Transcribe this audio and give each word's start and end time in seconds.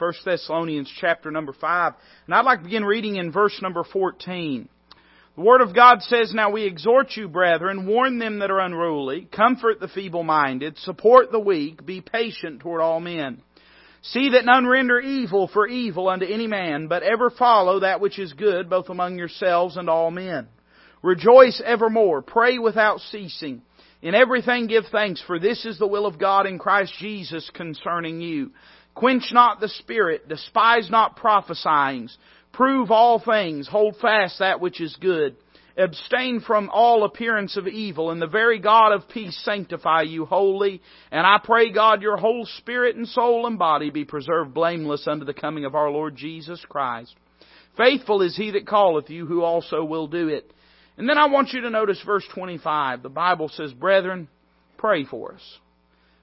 1 0.00 0.12
Thessalonians 0.24 0.90
chapter 0.98 1.30
number 1.30 1.52
5. 1.52 1.92
And 2.24 2.34
I'd 2.34 2.46
like 2.46 2.60
to 2.60 2.64
begin 2.64 2.84
reading 2.84 3.16
in 3.16 3.30
verse 3.30 3.60
number 3.60 3.84
14. 3.84 4.66
The 5.36 5.42
Word 5.42 5.60
of 5.60 5.74
God 5.74 6.00
says, 6.00 6.32
Now 6.32 6.50
we 6.50 6.64
exhort 6.64 7.08
you, 7.16 7.28
brethren, 7.28 7.86
warn 7.86 8.18
them 8.18 8.38
that 8.38 8.50
are 8.50 8.60
unruly, 8.60 9.28
comfort 9.30 9.78
the 9.78 9.88
feeble-minded, 9.88 10.78
support 10.78 11.30
the 11.30 11.38
weak, 11.38 11.84
be 11.84 12.00
patient 12.00 12.60
toward 12.60 12.80
all 12.80 12.98
men. 12.98 13.42
See 14.02 14.30
that 14.30 14.46
none 14.46 14.66
render 14.66 14.98
evil 14.98 15.48
for 15.52 15.68
evil 15.68 16.08
unto 16.08 16.24
any 16.24 16.46
man, 16.46 16.88
but 16.88 17.02
ever 17.02 17.28
follow 17.28 17.80
that 17.80 18.00
which 18.00 18.18
is 18.18 18.32
good, 18.32 18.70
both 18.70 18.88
among 18.88 19.18
yourselves 19.18 19.76
and 19.76 19.90
all 19.90 20.10
men. 20.10 20.48
Rejoice 21.02 21.60
evermore, 21.62 22.22
pray 22.22 22.58
without 22.58 23.00
ceasing. 23.00 23.60
In 24.02 24.14
everything 24.14 24.66
give 24.66 24.84
thanks, 24.90 25.22
for 25.26 25.38
this 25.38 25.66
is 25.66 25.78
the 25.78 25.86
will 25.86 26.06
of 26.06 26.18
God 26.18 26.46
in 26.46 26.58
Christ 26.58 26.94
Jesus 26.98 27.50
concerning 27.52 28.22
you. 28.22 28.52
Quench 29.00 29.32
not 29.32 29.60
the 29.60 29.68
spirit, 29.68 30.28
despise 30.28 30.90
not 30.90 31.16
prophesying, 31.16 32.10
Prove 32.52 32.90
all 32.90 33.18
things, 33.18 33.66
hold 33.66 33.96
fast 33.96 34.40
that 34.40 34.60
which 34.60 34.78
is 34.78 34.94
good. 35.00 35.36
Abstain 35.78 36.40
from 36.40 36.68
all 36.70 37.04
appearance 37.04 37.56
of 37.56 37.66
evil, 37.66 38.10
and 38.10 38.20
the 38.20 38.26
very 38.26 38.58
God 38.58 38.92
of 38.92 39.08
peace 39.08 39.40
sanctify 39.42 40.02
you 40.02 40.26
wholly. 40.26 40.82
And 41.10 41.26
I 41.26 41.38
pray, 41.42 41.72
God, 41.72 42.02
your 42.02 42.18
whole 42.18 42.44
spirit 42.58 42.96
and 42.96 43.08
soul 43.08 43.46
and 43.46 43.58
body 43.58 43.88
be 43.88 44.04
preserved 44.04 44.52
blameless 44.52 45.06
unto 45.06 45.24
the 45.24 45.32
coming 45.32 45.64
of 45.64 45.74
our 45.74 45.90
Lord 45.90 46.14
Jesus 46.14 46.62
Christ. 46.68 47.14
Faithful 47.78 48.20
is 48.20 48.36
he 48.36 48.50
that 48.50 48.66
calleth 48.66 49.08
you, 49.08 49.24
who 49.24 49.42
also 49.42 49.82
will 49.82 50.08
do 50.08 50.28
it. 50.28 50.52
And 50.98 51.08
then 51.08 51.16
I 51.16 51.28
want 51.28 51.54
you 51.54 51.62
to 51.62 51.70
notice 51.70 52.02
verse 52.04 52.26
25. 52.34 53.02
The 53.02 53.08
Bible 53.08 53.48
says, 53.48 53.72
Brethren, 53.72 54.28
pray 54.76 55.06
for 55.06 55.32
us. 55.32 55.58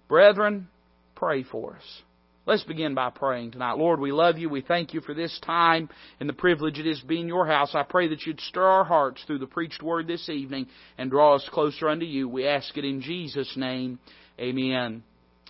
Brethren, 0.07 0.67
pray 1.15 1.41
for 1.41 1.77
us. 1.77 2.01
Let's 2.47 2.63
begin 2.63 2.95
by 2.95 3.09
praying 3.09 3.51
tonight. 3.51 3.77
Lord, 3.77 3.99
we 3.99 4.13
love 4.13 4.37
you. 4.37 4.47
We 4.47 4.61
thank 4.61 4.93
you 4.93 5.01
for 5.01 5.13
this 5.13 5.37
time 5.45 5.89
and 6.21 6.29
the 6.29 6.33
privilege 6.33 6.79
it 6.79 6.87
is 6.87 7.01
to 7.01 7.05
be 7.05 7.19
in 7.19 7.27
your 7.27 7.45
house. 7.45 7.71
I 7.73 7.83
pray 7.83 8.07
that 8.07 8.25
you'd 8.25 8.39
stir 8.39 8.63
our 8.63 8.85
hearts 8.85 9.21
through 9.27 9.39
the 9.39 9.47
preached 9.47 9.83
word 9.83 10.07
this 10.07 10.29
evening 10.29 10.67
and 10.97 11.11
draw 11.11 11.35
us 11.35 11.49
closer 11.51 11.89
unto 11.89 12.05
you. 12.05 12.29
We 12.29 12.47
ask 12.47 12.77
it 12.77 12.85
in 12.85 13.01
Jesus' 13.01 13.51
name. 13.57 13.99
Amen. 14.39 15.03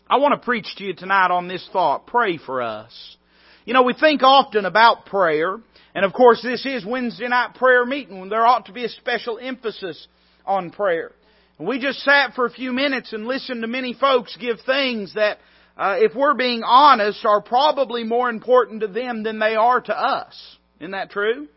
I 0.09 0.17
want 0.17 0.41
to 0.41 0.43
preach 0.43 0.65
to 0.77 0.85
you 0.85 0.95
tonight 0.95 1.29
on 1.29 1.47
this 1.47 1.69
thought. 1.71 2.07
Pray 2.07 2.39
for 2.39 2.63
us. 2.63 3.17
You 3.63 3.75
know, 3.75 3.83
we 3.83 3.93
think 3.93 4.23
often 4.23 4.65
about 4.65 5.05
prayer, 5.05 5.55
and 5.93 6.03
of 6.03 6.13
course 6.13 6.41
this 6.41 6.65
is 6.65 6.83
Wednesday 6.83 7.27
night 7.27 7.53
prayer 7.53 7.85
meeting. 7.85 8.27
There 8.27 8.43
ought 8.43 8.65
to 8.65 8.73
be 8.73 8.85
a 8.85 8.89
special 8.89 9.37
emphasis 9.39 10.07
on 10.47 10.71
prayer. 10.71 11.11
We 11.59 11.77
just 11.77 11.99
sat 11.99 12.33
for 12.33 12.47
a 12.47 12.51
few 12.51 12.73
minutes 12.73 13.13
and 13.13 13.27
listened 13.27 13.61
to 13.61 13.67
many 13.67 13.93
folks 13.93 14.35
give 14.37 14.57
things 14.65 15.13
that 15.13 15.37
uh, 15.77 15.95
if 15.99 16.15
we're 16.15 16.33
being 16.33 16.63
honest, 16.63 17.23
are 17.25 17.41
probably 17.41 18.03
more 18.03 18.29
important 18.29 18.81
to 18.81 18.87
them 18.87 19.23
than 19.23 19.39
they 19.39 19.55
are 19.55 19.79
to 19.79 19.97
us. 19.97 20.57
Isn't 20.79 20.91
that 20.91 21.11
true? 21.11 21.47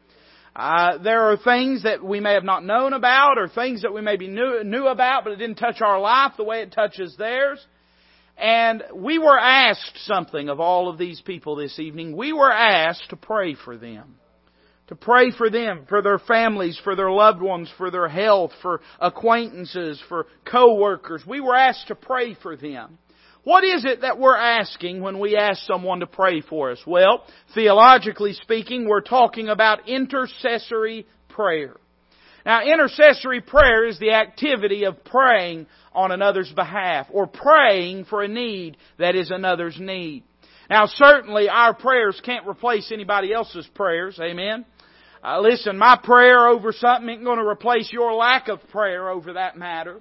Uh, 0.54 0.98
there 0.98 1.30
are 1.30 1.36
things 1.36 1.84
that 1.84 2.02
we 2.04 2.20
may 2.20 2.34
have 2.34 2.44
not 2.44 2.64
known 2.64 2.92
about, 2.92 3.38
or 3.38 3.48
things 3.48 3.82
that 3.82 3.94
we 3.94 4.00
maybe 4.00 4.28
knew, 4.28 4.62
knew 4.64 4.86
about, 4.86 5.24
but 5.24 5.32
it 5.32 5.36
didn't 5.36 5.56
touch 5.56 5.80
our 5.80 6.00
life 6.00 6.32
the 6.36 6.44
way 6.44 6.62
it 6.62 6.72
touches 6.72 7.16
theirs. 7.16 7.64
And 8.36 8.82
we 8.94 9.18
were 9.18 9.38
asked 9.38 9.98
something 10.04 10.48
of 10.48 10.60
all 10.60 10.88
of 10.88 10.98
these 10.98 11.20
people 11.20 11.56
this 11.56 11.78
evening. 11.78 12.16
We 12.16 12.32
were 12.32 12.50
asked 12.50 13.10
to 13.10 13.16
pray 13.16 13.54
for 13.54 13.76
them. 13.76 14.16
To 14.88 14.96
pray 14.96 15.30
for 15.30 15.50
them, 15.50 15.84
for 15.88 16.02
their 16.02 16.18
families, 16.18 16.80
for 16.82 16.96
their 16.96 17.12
loved 17.12 17.40
ones, 17.40 17.70
for 17.78 17.92
their 17.92 18.08
health, 18.08 18.50
for 18.60 18.80
acquaintances, 18.98 20.02
for 20.08 20.26
co-workers. 20.50 21.22
We 21.24 21.40
were 21.40 21.54
asked 21.54 21.88
to 21.88 21.94
pray 21.94 22.34
for 22.34 22.56
them. 22.56 22.98
What 23.44 23.64
is 23.64 23.84
it 23.84 24.02
that 24.02 24.18
we're 24.18 24.36
asking 24.36 25.00
when 25.00 25.18
we 25.18 25.36
ask 25.36 25.62
someone 25.66 26.00
to 26.00 26.06
pray 26.06 26.42
for 26.42 26.70
us? 26.70 26.80
Well, 26.86 27.24
theologically 27.54 28.34
speaking, 28.34 28.86
we're 28.86 29.00
talking 29.00 29.48
about 29.48 29.88
intercessory 29.88 31.06
prayer. 31.28 31.76
Now, 32.44 32.62
intercessory 32.64 33.40
prayer 33.40 33.86
is 33.86 33.98
the 33.98 34.12
activity 34.12 34.84
of 34.84 35.04
praying 35.04 35.66
on 35.92 36.10
another's 36.10 36.52
behalf 36.52 37.06
or 37.10 37.26
praying 37.26 38.06
for 38.06 38.22
a 38.22 38.28
need 38.28 38.76
that 38.98 39.14
is 39.14 39.30
another's 39.30 39.78
need. 39.78 40.24
Now, 40.68 40.86
certainly 40.86 41.48
our 41.48 41.74
prayers 41.74 42.20
can't 42.24 42.46
replace 42.46 42.92
anybody 42.92 43.32
else's 43.32 43.68
prayers. 43.74 44.18
Amen. 44.20 44.64
Uh, 45.22 45.40
listen, 45.40 45.76
my 45.76 45.98
prayer 46.02 46.46
over 46.46 46.72
something 46.72 47.08
ain't 47.08 47.24
going 47.24 47.38
to 47.38 47.46
replace 47.46 47.92
your 47.92 48.14
lack 48.14 48.48
of 48.48 48.60
prayer 48.68 49.10
over 49.10 49.34
that 49.34 49.56
matter. 49.56 50.00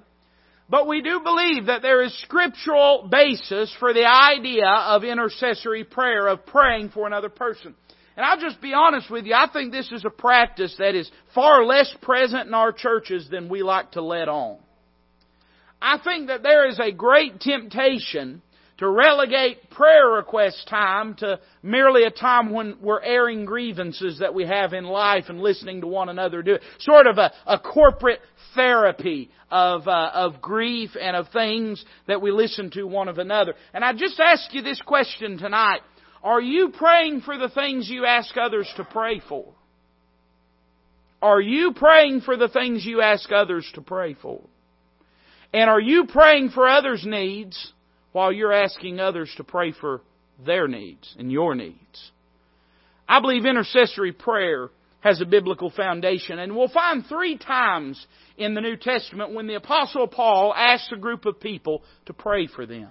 But 0.70 0.88
we 0.88 1.02
do 1.02 1.22
believe 1.22 1.66
that 1.66 1.82
there 1.82 2.04
is 2.04 2.16
scriptural 2.22 3.08
basis 3.10 3.76
for 3.80 3.92
the 3.92 4.06
idea 4.06 4.68
of 4.68 5.04
intercessory 5.04 5.84
prayer, 5.84 6.28
of 6.28 6.46
praying 6.46 6.90
for 6.90 7.08
another 7.08 7.30
person. 7.30 7.74
And 8.16 8.26
I'll 8.26 8.40
just 8.40 8.62
be 8.62 8.74
honest 8.74 9.10
with 9.10 9.26
you, 9.26 9.34
I 9.34 9.48
think 9.52 9.72
this 9.72 9.92
is 9.92 10.06
a 10.06 10.10
practice 10.10 10.76
that 10.78 10.94
is 10.94 11.10
far 11.34 11.66
less 11.66 11.92
present 12.02 12.48
in 12.48 12.54
our 12.54 12.72
churches 12.72 13.28
than 13.32 13.50
we 13.50 13.64
like 13.64 13.92
to 13.94 14.02
let 14.02 14.28
on. 14.28 14.58
I 15.82 15.98
think 16.04 16.28
that 16.28 16.44
there 16.44 16.68
is 16.68 16.80
a 16.80 16.92
great 16.92 17.40
temptation 17.40 18.42
to 18.80 18.90
relegate 18.90 19.70
prayer 19.72 20.08
request 20.08 20.68
time 20.70 21.14
to 21.16 21.40
merely 21.62 22.04
a 22.04 22.12
time 22.12 22.52
when 22.52 22.78
we're 22.82 23.02
airing 23.02 23.44
grievances 23.44 24.20
that 24.20 24.34
we 24.34 24.46
have 24.46 24.72
in 24.72 24.86
life 24.86 25.26
and 25.28 25.42
listening 25.42 25.82
to 25.82 25.88
one 25.88 26.08
another 26.08 26.42
do 26.42 26.56
it. 26.56 26.62
Sort 26.80 27.06
of 27.06 27.18
a, 27.18 27.32
a 27.46 27.60
corporate 27.60 28.22
therapy 28.56 29.30
of, 29.52 29.86
uh, 29.88 30.12
of 30.14 30.42
grief 30.42 30.92
and 31.00 31.16
of 31.16 31.28
things 31.34 31.84
that 32.08 32.22
we 32.22 32.32
listen 32.32 32.72
to 32.72 32.84
one 32.84 33.10
of 33.10 33.18
another. 33.18 33.54
And 33.74 33.84
I 33.84 33.92
just 33.92 34.18
ask 34.18 34.54
you 34.54 34.62
this 34.62 34.82
question 34.86 35.38
tonight. 35.38 35.82
Are 36.24 36.42
you 36.42 36.70
praying 36.70 37.22
for 37.22 37.38
the 37.38 37.50
things 37.50 37.90
you 37.90 38.06
ask 38.06 38.36
others 38.38 38.72
to 38.78 38.86
pray 38.86 39.22
for? 39.28 39.54
Are 41.22 41.42
you 41.42 41.74
praying 41.76 42.22
for 42.22 42.38
the 42.38 42.48
things 42.48 42.86
you 42.86 43.02
ask 43.02 43.30
others 43.30 43.70
to 43.76 43.82
pray 43.82 44.16
for? 44.22 44.42
And 45.54 45.70
are 45.70 45.82
you 45.82 46.06
praying 46.08 46.52
for 46.52 46.66
others' 46.66 47.04
needs 47.06 47.74
while 48.20 48.34
you're 48.34 48.52
asking 48.52 49.00
others 49.00 49.34
to 49.38 49.46
pray 49.46 49.72
for 49.72 50.02
their 50.46 50.68
needs 50.68 51.16
and 51.18 51.32
your 51.32 51.56
needs? 51.56 52.12
I 53.08 53.22
believe 53.22 53.46
intercessory 53.46 54.12
prayer 54.12 54.72
has 55.00 55.22
a 55.22 55.26
biblical 55.26 55.70
foundation. 55.70 56.38
And 56.38 56.54
we'll 56.54 56.68
find 56.68 57.06
three 57.06 57.38
times 57.38 58.06
in 58.38 58.56
the 58.56 58.60
New 58.60 58.76
Testament 58.76 59.34
when 59.34 59.48
the 59.48 59.56
Apostle 59.56 60.06
Paul 60.10 60.54
asks 60.54 60.92
a 60.92 60.98
group 60.98 61.26
of 61.26 61.40
people 61.40 61.82
to 62.08 62.14
pray 62.14 62.48
for 62.48 62.66
them. 62.66 62.90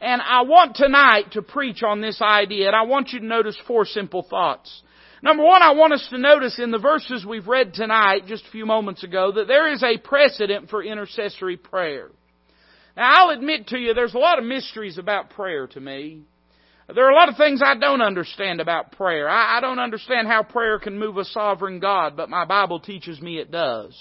And 0.00 0.22
I 0.22 0.40
want 0.44 0.74
tonight 0.74 1.32
to 1.32 1.42
preach 1.42 1.82
on 1.82 2.00
this 2.00 2.22
idea, 2.22 2.68
and 2.68 2.74
I 2.74 2.84
want 2.84 3.10
you 3.10 3.20
to 3.20 3.26
notice 3.26 3.58
four 3.66 3.84
simple 3.84 4.22
thoughts. 4.22 4.82
Number 5.22 5.44
one, 5.44 5.62
I 5.62 5.72
want 5.72 5.92
us 5.92 6.08
to 6.08 6.16
notice 6.18 6.58
in 6.58 6.70
the 6.70 6.78
verses 6.78 7.26
we've 7.26 7.46
read 7.46 7.74
tonight, 7.74 8.26
just 8.26 8.46
a 8.46 8.50
few 8.50 8.64
moments 8.64 9.04
ago, 9.04 9.32
that 9.32 9.48
there 9.48 9.70
is 9.70 9.82
a 9.82 9.98
precedent 9.98 10.70
for 10.70 10.82
intercessory 10.82 11.58
prayer. 11.58 12.08
Now, 13.00 13.14
I'll 13.14 13.30
admit 13.30 13.68
to 13.68 13.78
you, 13.78 13.94
there's 13.94 14.12
a 14.12 14.18
lot 14.18 14.38
of 14.38 14.44
mysteries 14.44 14.98
about 14.98 15.30
prayer 15.30 15.66
to 15.68 15.80
me. 15.80 16.20
There 16.94 17.06
are 17.06 17.10
a 17.10 17.14
lot 17.14 17.30
of 17.30 17.38
things 17.38 17.62
I 17.64 17.74
don't 17.74 18.02
understand 18.02 18.60
about 18.60 18.92
prayer. 18.92 19.26
I, 19.26 19.56
I 19.56 19.60
don't 19.62 19.78
understand 19.78 20.28
how 20.28 20.42
prayer 20.42 20.78
can 20.78 20.98
move 20.98 21.16
a 21.16 21.24
sovereign 21.24 21.80
God, 21.80 22.14
but 22.14 22.28
my 22.28 22.44
Bible 22.44 22.78
teaches 22.78 23.18
me 23.18 23.38
it 23.38 23.50
does. 23.50 23.96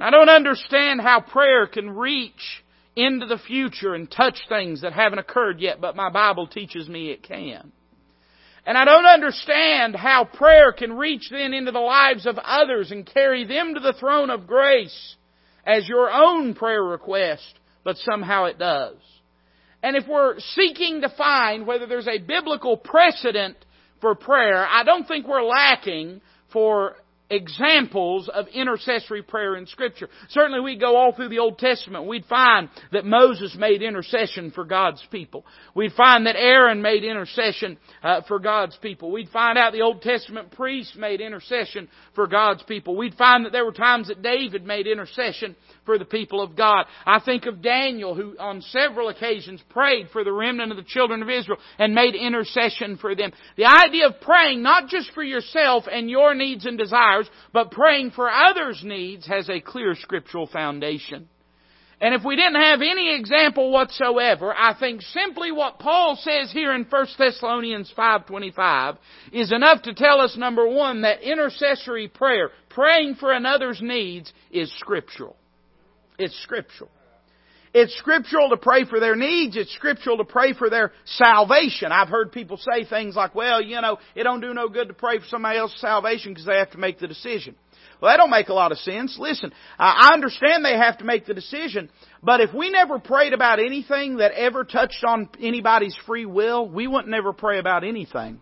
I 0.00 0.10
don't 0.10 0.30
understand 0.30 1.02
how 1.02 1.20
prayer 1.20 1.66
can 1.66 1.90
reach 1.90 2.62
into 2.96 3.26
the 3.26 3.36
future 3.36 3.92
and 3.92 4.10
touch 4.10 4.38
things 4.48 4.80
that 4.80 4.94
haven't 4.94 5.18
occurred 5.18 5.60
yet, 5.60 5.78
but 5.78 5.94
my 5.94 6.08
Bible 6.08 6.46
teaches 6.46 6.88
me 6.88 7.10
it 7.10 7.22
can. 7.22 7.70
And 8.64 8.78
I 8.78 8.86
don't 8.86 9.04
understand 9.04 9.94
how 9.94 10.24
prayer 10.24 10.72
can 10.72 10.94
reach 10.94 11.28
then 11.30 11.52
into 11.52 11.70
the 11.70 11.80
lives 11.80 12.24
of 12.24 12.38
others 12.38 12.90
and 12.90 13.04
carry 13.04 13.44
them 13.44 13.74
to 13.74 13.80
the 13.80 13.92
throne 13.92 14.30
of 14.30 14.46
grace 14.46 15.16
as 15.66 15.86
your 15.86 16.10
own 16.10 16.54
prayer 16.54 16.82
request, 16.82 17.60
but 17.84 17.96
somehow 17.98 18.46
it 18.46 18.58
does. 18.58 18.96
And 19.82 19.96
if 19.96 20.08
we're 20.08 20.40
seeking 20.40 21.02
to 21.02 21.10
find 21.10 21.66
whether 21.66 21.86
there's 21.86 22.08
a 22.08 22.18
biblical 22.18 22.76
precedent 22.78 23.56
for 24.00 24.14
prayer, 24.14 24.66
I 24.66 24.82
don't 24.82 25.06
think 25.06 25.28
we're 25.28 25.44
lacking 25.44 26.22
for 26.52 26.96
examples 27.30 28.28
of 28.28 28.46
intercessory 28.48 29.22
prayer 29.22 29.56
in 29.56 29.66
Scripture. 29.66 30.08
Certainly 30.28 30.60
we 30.60 30.76
go 30.76 30.96
all 30.96 31.14
through 31.14 31.30
the 31.30 31.38
Old 31.38 31.58
Testament. 31.58 32.06
We'd 32.06 32.26
find 32.26 32.68
that 32.92 33.04
Moses 33.04 33.56
made 33.58 33.82
intercession 33.82 34.50
for 34.50 34.64
God's 34.64 35.02
people. 35.10 35.44
We'd 35.74 35.92
find 35.92 36.26
that 36.26 36.36
Aaron 36.36 36.82
made 36.82 37.02
intercession 37.02 37.78
uh, 38.02 38.20
for 38.28 38.38
God's 38.38 38.76
people. 38.82 39.10
We'd 39.10 39.30
find 39.30 39.56
out 39.56 39.72
the 39.72 39.82
Old 39.82 40.02
Testament 40.02 40.50
priests 40.52 40.96
made 40.96 41.20
intercession 41.20 41.88
for 42.14 42.26
God's 42.26 42.62
people. 42.64 42.96
We'd 42.96 43.14
find 43.14 43.46
that 43.46 43.52
there 43.52 43.64
were 43.64 43.72
times 43.72 44.08
that 44.08 44.22
David 44.22 44.64
made 44.64 44.86
intercession 44.86 45.56
for 45.86 45.98
the 45.98 46.04
people 46.04 46.42
of 46.42 46.56
God. 46.56 46.84
I 47.06 47.20
think 47.20 47.46
of 47.46 47.62
Daniel 47.62 48.14
who 48.14 48.36
on 48.38 48.60
several 48.60 49.08
occasions 49.08 49.62
prayed 49.70 50.08
for 50.12 50.24
the 50.24 50.32
remnant 50.32 50.72
of 50.72 50.76
the 50.76 50.84
children 50.84 51.22
of 51.22 51.30
Israel 51.30 51.58
and 51.78 51.94
made 51.94 52.14
intercession 52.14 52.98
for 52.98 53.14
them. 53.14 53.32
The 53.56 53.64
idea 53.64 54.08
of 54.08 54.20
praying 54.20 54.62
not 54.62 54.88
just 54.88 55.10
for 55.12 55.22
yourself 55.22 55.84
and 55.90 56.10
your 56.10 56.34
needs 56.34 56.66
and 56.66 56.78
desires, 56.78 57.13
but 57.52 57.70
praying 57.70 58.10
for 58.12 58.30
others' 58.30 58.82
needs 58.84 59.26
has 59.26 59.48
a 59.48 59.60
clear 59.60 59.94
scriptural 59.94 60.46
foundation. 60.46 61.28
And 62.00 62.14
if 62.14 62.22
we 62.24 62.36
didn't 62.36 62.60
have 62.60 62.82
any 62.82 63.14
example 63.14 63.70
whatsoever, 63.70 64.54
I 64.56 64.74
think 64.78 65.00
simply 65.00 65.52
what 65.52 65.78
Paul 65.78 66.16
says 66.20 66.52
here 66.52 66.74
in 66.74 66.84
1 66.84 67.06
Thessalonians 67.18 67.92
5.25 67.96 68.98
is 69.32 69.52
enough 69.52 69.82
to 69.82 69.94
tell 69.94 70.20
us, 70.20 70.36
number 70.36 70.66
one, 70.66 71.02
that 71.02 71.22
intercessory 71.22 72.08
prayer, 72.08 72.50
praying 72.68 73.14
for 73.14 73.32
another's 73.32 73.80
needs, 73.80 74.32
is 74.50 74.72
scriptural. 74.78 75.36
It's 76.18 76.38
scriptural. 76.42 76.90
It's 77.74 77.92
scriptural 77.98 78.50
to 78.50 78.56
pray 78.56 78.84
for 78.84 79.00
their 79.00 79.16
needs. 79.16 79.56
It's 79.56 79.74
scriptural 79.74 80.18
to 80.18 80.24
pray 80.24 80.52
for 80.52 80.70
their 80.70 80.92
salvation. 81.04 81.90
I've 81.90 82.08
heard 82.08 82.30
people 82.30 82.56
say 82.56 82.84
things 82.84 83.16
like, 83.16 83.34
well, 83.34 83.60
you 83.60 83.80
know, 83.80 83.98
it 84.14 84.22
don't 84.22 84.40
do 84.40 84.54
no 84.54 84.68
good 84.68 84.86
to 84.86 84.94
pray 84.94 85.18
for 85.18 85.24
somebody 85.26 85.58
else's 85.58 85.80
salvation 85.80 86.32
because 86.32 86.46
they 86.46 86.56
have 86.56 86.70
to 86.70 86.78
make 86.78 87.00
the 87.00 87.08
decision. 87.08 87.56
Well, 88.00 88.12
that 88.12 88.18
don't 88.18 88.30
make 88.30 88.48
a 88.48 88.54
lot 88.54 88.70
of 88.70 88.78
sense. 88.78 89.16
Listen, 89.18 89.52
I 89.76 90.10
understand 90.12 90.64
they 90.64 90.76
have 90.76 90.98
to 90.98 91.04
make 91.04 91.26
the 91.26 91.34
decision, 91.34 91.90
but 92.22 92.40
if 92.40 92.54
we 92.54 92.70
never 92.70 93.00
prayed 93.00 93.32
about 93.32 93.58
anything 93.58 94.18
that 94.18 94.30
ever 94.32 94.62
touched 94.62 95.02
on 95.04 95.28
anybody's 95.40 95.96
free 96.06 96.26
will, 96.26 96.68
we 96.68 96.86
wouldn't 96.86 97.08
never 97.08 97.32
pray 97.32 97.58
about 97.58 97.82
anything. 97.82 98.38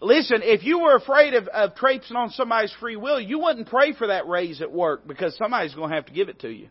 Listen, 0.00 0.40
if 0.42 0.64
you 0.64 0.80
were 0.80 0.96
afraid 0.96 1.32
of, 1.32 1.48
of 1.48 1.76
traipsing 1.76 2.16
on 2.16 2.28
somebody's 2.30 2.74
free 2.78 2.96
will, 2.96 3.20
you 3.20 3.38
wouldn't 3.38 3.68
pray 3.68 3.94
for 3.94 4.08
that 4.08 4.26
raise 4.26 4.60
at 4.60 4.70
work 4.70 5.06
because 5.06 5.34
somebody's 5.38 5.74
going 5.74 5.90
to 5.90 5.94
have 5.94 6.06
to 6.06 6.12
give 6.12 6.28
it 6.28 6.40
to 6.40 6.50
you. 6.50 6.68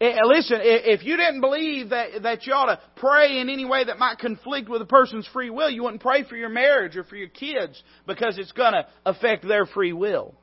Eh, 0.00 0.06
eh, 0.06 0.24
listen, 0.24 0.60
if 0.62 1.04
you 1.04 1.18
didn't 1.18 1.42
believe 1.42 1.90
that, 1.90 2.22
that 2.22 2.46
you 2.46 2.54
ought 2.54 2.66
to 2.66 2.80
pray 2.96 3.38
in 3.38 3.50
any 3.50 3.66
way 3.66 3.84
that 3.84 3.98
might 3.98 4.18
conflict 4.18 4.68
with 4.68 4.80
a 4.80 4.86
person's 4.86 5.28
free 5.30 5.50
will, 5.50 5.68
you 5.68 5.82
wouldn't 5.82 6.00
pray 6.00 6.24
for 6.24 6.36
your 6.36 6.48
marriage 6.48 6.96
or 6.96 7.04
for 7.04 7.16
your 7.16 7.28
kids 7.28 7.82
because 8.06 8.38
it's 8.38 8.52
going 8.52 8.72
to 8.72 8.86
affect 9.04 9.46
their 9.46 9.66
free 9.66 9.92
will. 9.92 10.34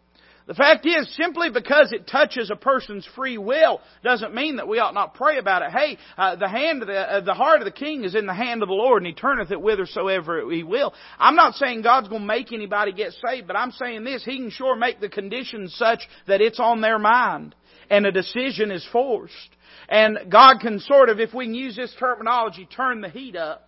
The 0.45 0.53
fact 0.53 0.85
is, 0.85 1.13
simply 1.15 1.49
because 1.49 1.91
it 1.91 2.07
touches 2.07 2.49
a 2.51 2.55
person's 2.55 3.05
free 3.17 3.37
will 3.37 3.81
doesn't 4.01 4.33
mean 4.33 4.57
that 4.57 4.67
we 4.67 4.79
ought 4.79 4.93
not 4.93 5.15
pray 5.15 5.39
about 5.39 5.61
it. 5.61 5.71
Hey, 5.71 5.97
uh, 6.17 6.37
the 6.37 6.47
hand 6.47 6.83
of 6.83 6.87
the, 6.87 6.99
uh, 6.99 7.21
the 7.21 7.33
heart 7.33 7.59
of 7.59 7.65
the 7.65 7.71
king 7.71 8.05
is 8.05 8.15
in 8.15 8.27
the 8.27 8.33
hand 8.33 8.61
of 8.61 8.69
the 8.69 8.73
Lord, 8.73 9.01
and 9.01 9.07
he 9.07 9.13
turneth 9.13 9.51
it 9.51 9.57
whithersoever 9.57 10.49
he 10.49 10.63
will. 10.63 10.93
I'm 11.19 11.35
not 11.35 11.55
saying 11.55 11.81
God's 11.81 12.07
going 12.07 12.21
to 12.21 12.27
make 12.27 12.53
anybody 12.53 12.93
get 12.93 13.11
saved, 13.27 13.45
but 13.45 13.57
I'm 13.57 13.71
saying 13.71 14.05
this: 14.05 14.23
He 14.23 14.37
can 14.37 14.49
sure 14.49 14.77
make 14.77 15.01
the 15.01 15.09
conditions 15.09 15.75
such 15.75 15.99
that 16.27 16.39
it's 16.39 16.61
on 16.61 16.79
their 16.79 16.99
mind 16.99 17.53
and 17.89 18.05
a 18.05 18.11
decision 18.11 18.71
is 18.71 18.87
forced. 18.91 19.33
And 19.89 20.17
God 20.29 20.59
can 20.59 20.79
sort 20.79 21.09
of, 21.09 21.19
if 21.19 21.33
we 21.33 21.45
can 21.45 21.53
use 21.53 21.75
this 21.75 21.93
terminology, 21.99 22.65
turn 22.65 23.01
the 23.01 23.09
heat 23.09 23.35
up. 23.35 23.63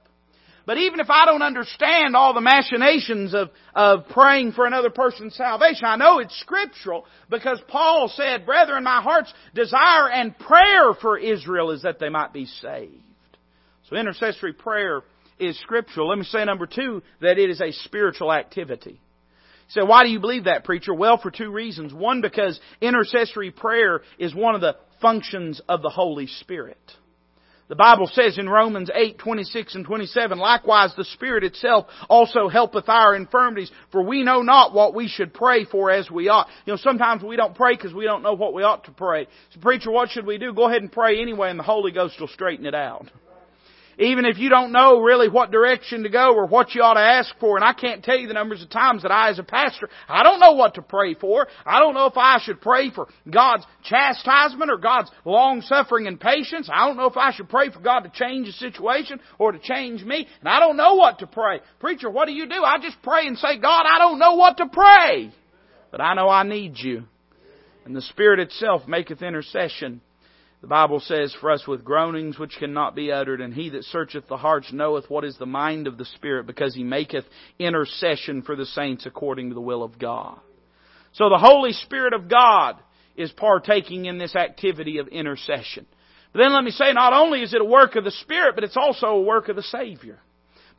But 0.66 0.78
even 0.78 1.00
if 1.00 1.10
I 1.10 1.26
don't 1.26 1.42
understand 1.42 2.16
all 2.16 2.36
the 2.36 2.42
machinations 2.42 3.34
of, 3.34 3.50
of 3.74 4.08
praying 4.10 4.52
for 4.52 4.68
another 4.68 4.92
person's 4.92 5.34
salvation, 5.34 5.86
I 5.86 5.96
know 5.96 6.20
it's 6.20 6.40
scriptural 6.42 7.06
because 7.28 7.60
Paul 7.68 8.12
said, 8.14 8.46
Brethren, 8.46 8.84
my 8.84 9.02
heart's 9.02 9.34
desire 9.56 10.10
and 10.12 10.38
prayer 10.38 10.94
for 11.02 11.18
Israel 11.18 11.72
is 11.72 11.82
that 11.82 11.98
they 12.00 12.10
might 12.10 12.34
be 12.34 12.46
saved. 12.46 13.02
So 13.90 13.96
intercessory 13.96 14.54
prayer 14.54 15.02
is 15.40 15.60
scriptural. 15.60 16.10
Let 16.10 16.20
me 16.20 16.26
say 16.26 16.46
number 16.46 16.68
two, 16.68 17.02
that 17.22 17.40
it 17.40 17.50
is 17.50 17.62
a 17.62 17.72
spiritual 17.72 18.32
activity. 18.32 19.02
So 19.70 19.86
why 19.86 20.04
do 20.04 20.10
you 20.10 20.20
believe 20.20 20.46
that, 20.46 20.64
preacher? 20.64 20.94
Well, 20.94 21.18
for 21.18 21.32
two 21.32 21.52
reasons. 21.52 21.94
One, 21.94 22.22
because 22.22 22.60
intercessory 22.82 23.52
prayer 23.52 24.02
is 24.18 24.34
one 24.34 24.56
of 24.56 24.62
the 24.62 24.76
functions 25.00 25.62
of 25.70 25.82
the 25.82 25.90
Holy 25.90 26.28
Spirit. 26.28 26.78
The 27.70 27.76
Bible 27.76 28.10
says 28.12 28.40
in 28.40 28.50
Romans 28.50 28.90
8, 28.92 29.20
26 29.20 29.76
and 29.76 29.86
27, 29.86 30.40
likewise 30.40 30.92
the 30.98 31.06
Spirit 31.06 31.44
itself 31.44 31.86
also 32.10 32.50
helpeth 32.50 32.90
our 32.90 33.16
infirmities, 33.16 33.72
for 33.92 34.02
we 34.02 34.24
know 34.24 34.42
not 34.42 34.74
what 34.74 34.96
we 34.96 35.08
should 35.08 35.36
pray 35.36 35.66
for 35.66 35.92
as 35.92 36.10
we 36.10 36.30
ought. 36.30 36.48
You 36.66 36.74
know, 36.74 36.78
sometimes 36.78 37.22
we 37.22 37.36
don't 37.36 37.54
pray 37.54 37.76
because 37.76 37.94
we 37.94 38.06
don't 38.06 38.24
know 38.24 38.34
what 38.34 38.56
we 38.56 38.64
ought 38.64 38.86
to 38.86 38.92
pray. 38.92 39.28
So 39.54 39.60
preacher, 39.62 39.92
what 39.92 40.10
should 40.10 40.26
we 40.26 40.40
do? 40.40 40.52
Go 40.52 40.68
ahead 40.68 40.82
and 40.82 40.92
pray 40.92 41.22
anyway 41.22 41.52
and 41.52 41.60
the 41.60 41.64
Holy 41.64 41.92
Ghost 41.92 42.20
will 42.20 42.28
straighten 42.28 42.66
it 42.66 42.74
out. 42.74 43.06
Even 44.00 44.24
if 44.24 44.38
you 44.38 44.50
don't 44.50 44.72
know 44.72 45.02
really 45.02 45.28
what 45.28 45.52
direction 45.52 46.04
to 46.04 46.10
go 46.10 46.34
or 46.34 46.46
what 46.46 46.74
you 46.74 46.82
ought 46.82 46.94
to 46.94 47.02
ask 47.02 47.38
for, 47.38 47.58
and 47.58 47.66
I 47.66 47.74
can't 47.74 48.02
tell 48.02 48.18
you 48.18 48.30
the 48.30 48.34
numbers 48.34 48.64
of 48.64 48.70
times 48.70 49.02
that 49.02 49.12
I 49.12 49.30
as 49.30 49.40
a 49.40 49.44
pastor, 49.44 49.90
I 50.08 50.24
don't 50.24 50.40
know 50.40 50.54
what 50.54 50.76
to 50.76 50.82
pray 50.82 51.16
for. 51.16 51.48
I 51.66 51.80
don't 51.80 51.94
know 51.94 52.06
if 52.06 52.16
I 52.16 52.40
should 52.42 52.62
pray 52.62 52.92
for 52.92 53.10
God's 53.30 53.66
chastisement 53.84 54.72
or 54.72 54.78
God's 54.78 55.12
long 55.26 55.60
suffering 55.62 56.08
and 56.08 56.18
patience. 56.18 56.70
I 56.72 56.88
don't 56.88 56.96
know 56.96 57.08
if 57.08 57.18
I 57.18 57.34
should 57.34 57.50
pray 57.50 57.72
for 57.72 57.82
God 57.82 58.02
to 58.02 58.10
change 58.10 58.48
the 58.48 58.54
situation 58.54 59.20
or 59.38 59.52
to 59.52 59.60
change 59.60 60.02
me. 60.02 60.26
And 60.40 60.48
I 60.48 60.62
don't 60.62 60.78
know 60.78 60.96
what 60.96 61.20
to 61.20 61.28
pray. 61.28 61.60
Preacher, 61.82 62.10
what 62.10 62.28
do 62.28 62.32
you 62.32 62.48
do? 62.48 62.64
I 62.64 62.78
just 62.82 63.02
pray 63.04 63.28
and 63.28 63.38
say, 63.38 63.60
God, 63.60 63.84
I 63.86 64.00
don't 64.00 64.18
know 64.18 64.36
what 64.36 64.56
to 64.58 64.68
pray. 64.68 65.34
But 65.92 66.00
I 66.00 66.14
know 66.14 66.30
I 66.30 66.44
need 66.44 66.78
you. 66.78 67.04
And 67.84 67.94
the 67.94 68.02
Spirit 68.02 68.40
itself 68.40 68.88
maketh 68.88 69.22
intercession 69.22 70.00
the 70.62 70.68
Bible 70.68 71.00
says, 71.00 71.36
For 71.40 71.52
us 71.52 71.66
with 71.66 71.86
groanings 71.86 72.38
which 72.38 72.58
cannot 72.60 72.96
be 72.96 73.12
uttered, 73.12 73.40
and 73.40 73.54
he 73.54 73.70
that 73.70 73.86
searcheth 73.86 74.28
the 74.28 74.38
hearts 74.38 74.74
knoweth 74.74 75.10
what 75.10 75.24
is 75.24 75.38
the 75.38 75.46
mind 75.46 75.88
of 75.88 75.98
the 75.98 76.06
Spirit, 76.06 76.48
because 76.48 76.76
he 76.76 76.84
maketh 76.84 77.26
intercession 77.58 78.42
for 78.42 78.56
the 78.56 78.66
saints 78.66 79.06
according 79.06 79.50
to 79.50 79.56
the 79.56 79.62
will 79.62 79.84
of 79.84 79.98
God. 79.98 80.40
So 81.14 81.30
the 81.30 81.38
Holy 81.38 81.72
Spirit 81.72 82.14
of 82.14 82.30
God 82.30 82.78
is 83.16 83.32
partaking 83.32 84.06
in 84.06 84.18
this 84.18 84.36
activity 84.36 84.98
of 84.98 85.08
intercession. 85.08 85.86
But 86.34 86.40
then 86.40 86.54
let 86.54 86.64
me 86.64 86.72
say, 86.72 86.92
not 86.94 87.14
only 87.14 87.42
is 87.42 87.54
it 87.54 87.62
a 87.62 87.66
work 87.66 87.96
of 87.96 88.04
the 88.04 88.12
Spirit, 88.12 88.56
but 88.56 88.64
it's 88.64 88.78
also 88.78 89.08
a 89.08 89.22
work 89.22 89.48
of 89.48 89.56
the 89.56 89.64
Savior. 89.64 90.20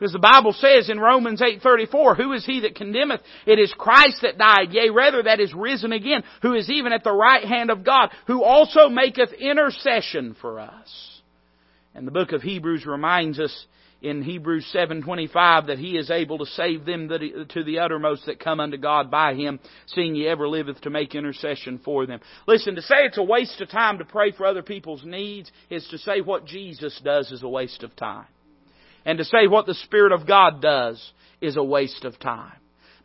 Because 0.00 0.14
the 0.14 0.19
Bible 0.19 0.55
says 0.55 0.88
in 0.88 0.99
Romans 0.99 1.43
8:34, 1.43 2.17
who 2.17 2.32
is 2.32 2.47
he 2.47 2.61
that 2.61 2.75
condemneth? 2.75 3.20
It 3.44 3.58
is 3.58 3.70
Christ 3.76 4.23
that 4.23 4.38
died, 4.38 4.73
yea 4.73 4.88
rather 4.88 5.25
that 5.25 5.41
is 5.41 5.52
risen 5.52 5.93
again, 5.93 6.25
who 6.41 6.55
is 6.55 6.70
even 6.70 6.94
at 6.94 7.05
the 7.05 7.12
right 7.12 7.44
hand 7.44 7.69
of 7.69 7.85
God, 7.85 8.08
who 8.26 8.43
also 8.43 8.88
maketh 8.88 9.35
intercession 9.35 10.37
for 10.41 10.58
us. 10.58 11.20
And 11.94 12.06
the 12.06 12.12
book 12.12 12.32
of 12.32 12.41
Hebrews 12.41 12.87
reminds 12.87 13.38
us 13.38 13.67
in 14.00 14.23
Hebrews 14.23 14.64
7:25 14.73 15.67
that 15.67 15.79
he 15.79 15.99
is 15.99 16.11
able 16.11 16.38
to 16.38 16.47
save 16.47 16.87
them 16.87 17.11
to 17.50 17.62
the 17.62 17.79
uttermost 17.81 18.25
that 18.25 18.41
come 18.41 18.58
unto 18.58 18.79
God 18.79 19.11
by 19.11 19.35
him, 19.35 19.61
seeing 19.85 20.14
he 20.14 20.26
ever 20.26 20.49
liveth 20.49 20.81
to 20.81 20.88
make 20.88 21.14
intercession 21.14 21.79
for 21.85 22.06
them. 22.06 22.20
Listen, 22.47 22.75
to 22.76 22.81
say 22.81 23.05
it's 23.05 23.19
a 23.19 23.23
waste 23.23 23.61
of 23.61 23.69
time 23.69 23.99
to 23.99 24.06
pray 24.06 24.31
for 24.31 24.47
other 24.47 24.62
people's 24.62 25.05
needs 25.05 25.52
is 25.69 25.87
to 25.88 25.99
say 25.99 26.23
what 26.23 26.47
Jesus 26.47 26.99
does 27.05 27.31
is 27.31 27.43
a 27.43 27.49
waste 27.49 27.82
of 27.82 27.94
time. 27.97 28.25
And 29.05 29.19
to 29.19 29.25
say 29.25 29.47
what 29.47 29.67
the 29.67 29.75
Spirit 29.75 30.12
of 30.12 30.26
God 30.26 30.61
does 30.61 31.12
is 31.41 31.56
a 31.56 31.64
waste 31.64 32.05
of 32.05 32.19
time. 32.19 32.52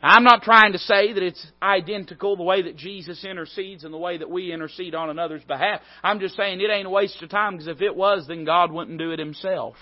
Now, 0.02 0.10
I'm 0.10 0.24
not 0.24 0.42
trying 0.42 0.72
to 0.72 0.78
say 0.78 1.12
that 1.12 1.22
it's 1.22 1.44
identical 1.62 2.36
the 2.36 2.42
way 2.42 2.62
that 2.62 2.76
Jesus 2.76 3.24
intercedes 3.24 3.84
and 3.84 3.94
the 3.94 3.98
way 3.98 4.18
that 4.18 4.30
we 4.30 4.52
intercede 4.52 4.94
on 4.94 5.08
another's 5.08 5.44
behalf. 5.44 5.80
I'm 6.02 6.20
just 6.20 6.36
saying 6.36 6.60
it 6.60 6.70
ain't 6.70 6.86
a 6.86 6.90
waste 6.90 7.22
of 7.22 7.30
time 7.30 7.54
because 7.54 7.68
if 7.68 7.80
it 7.80 7.96
was, 7.96 8.26
then 8.28 8.44
God 8.44 8.72
wouldn't 8.72 8.98
do 8.98 9.12
it 9.12 9.18
Himself. 9.18 9.74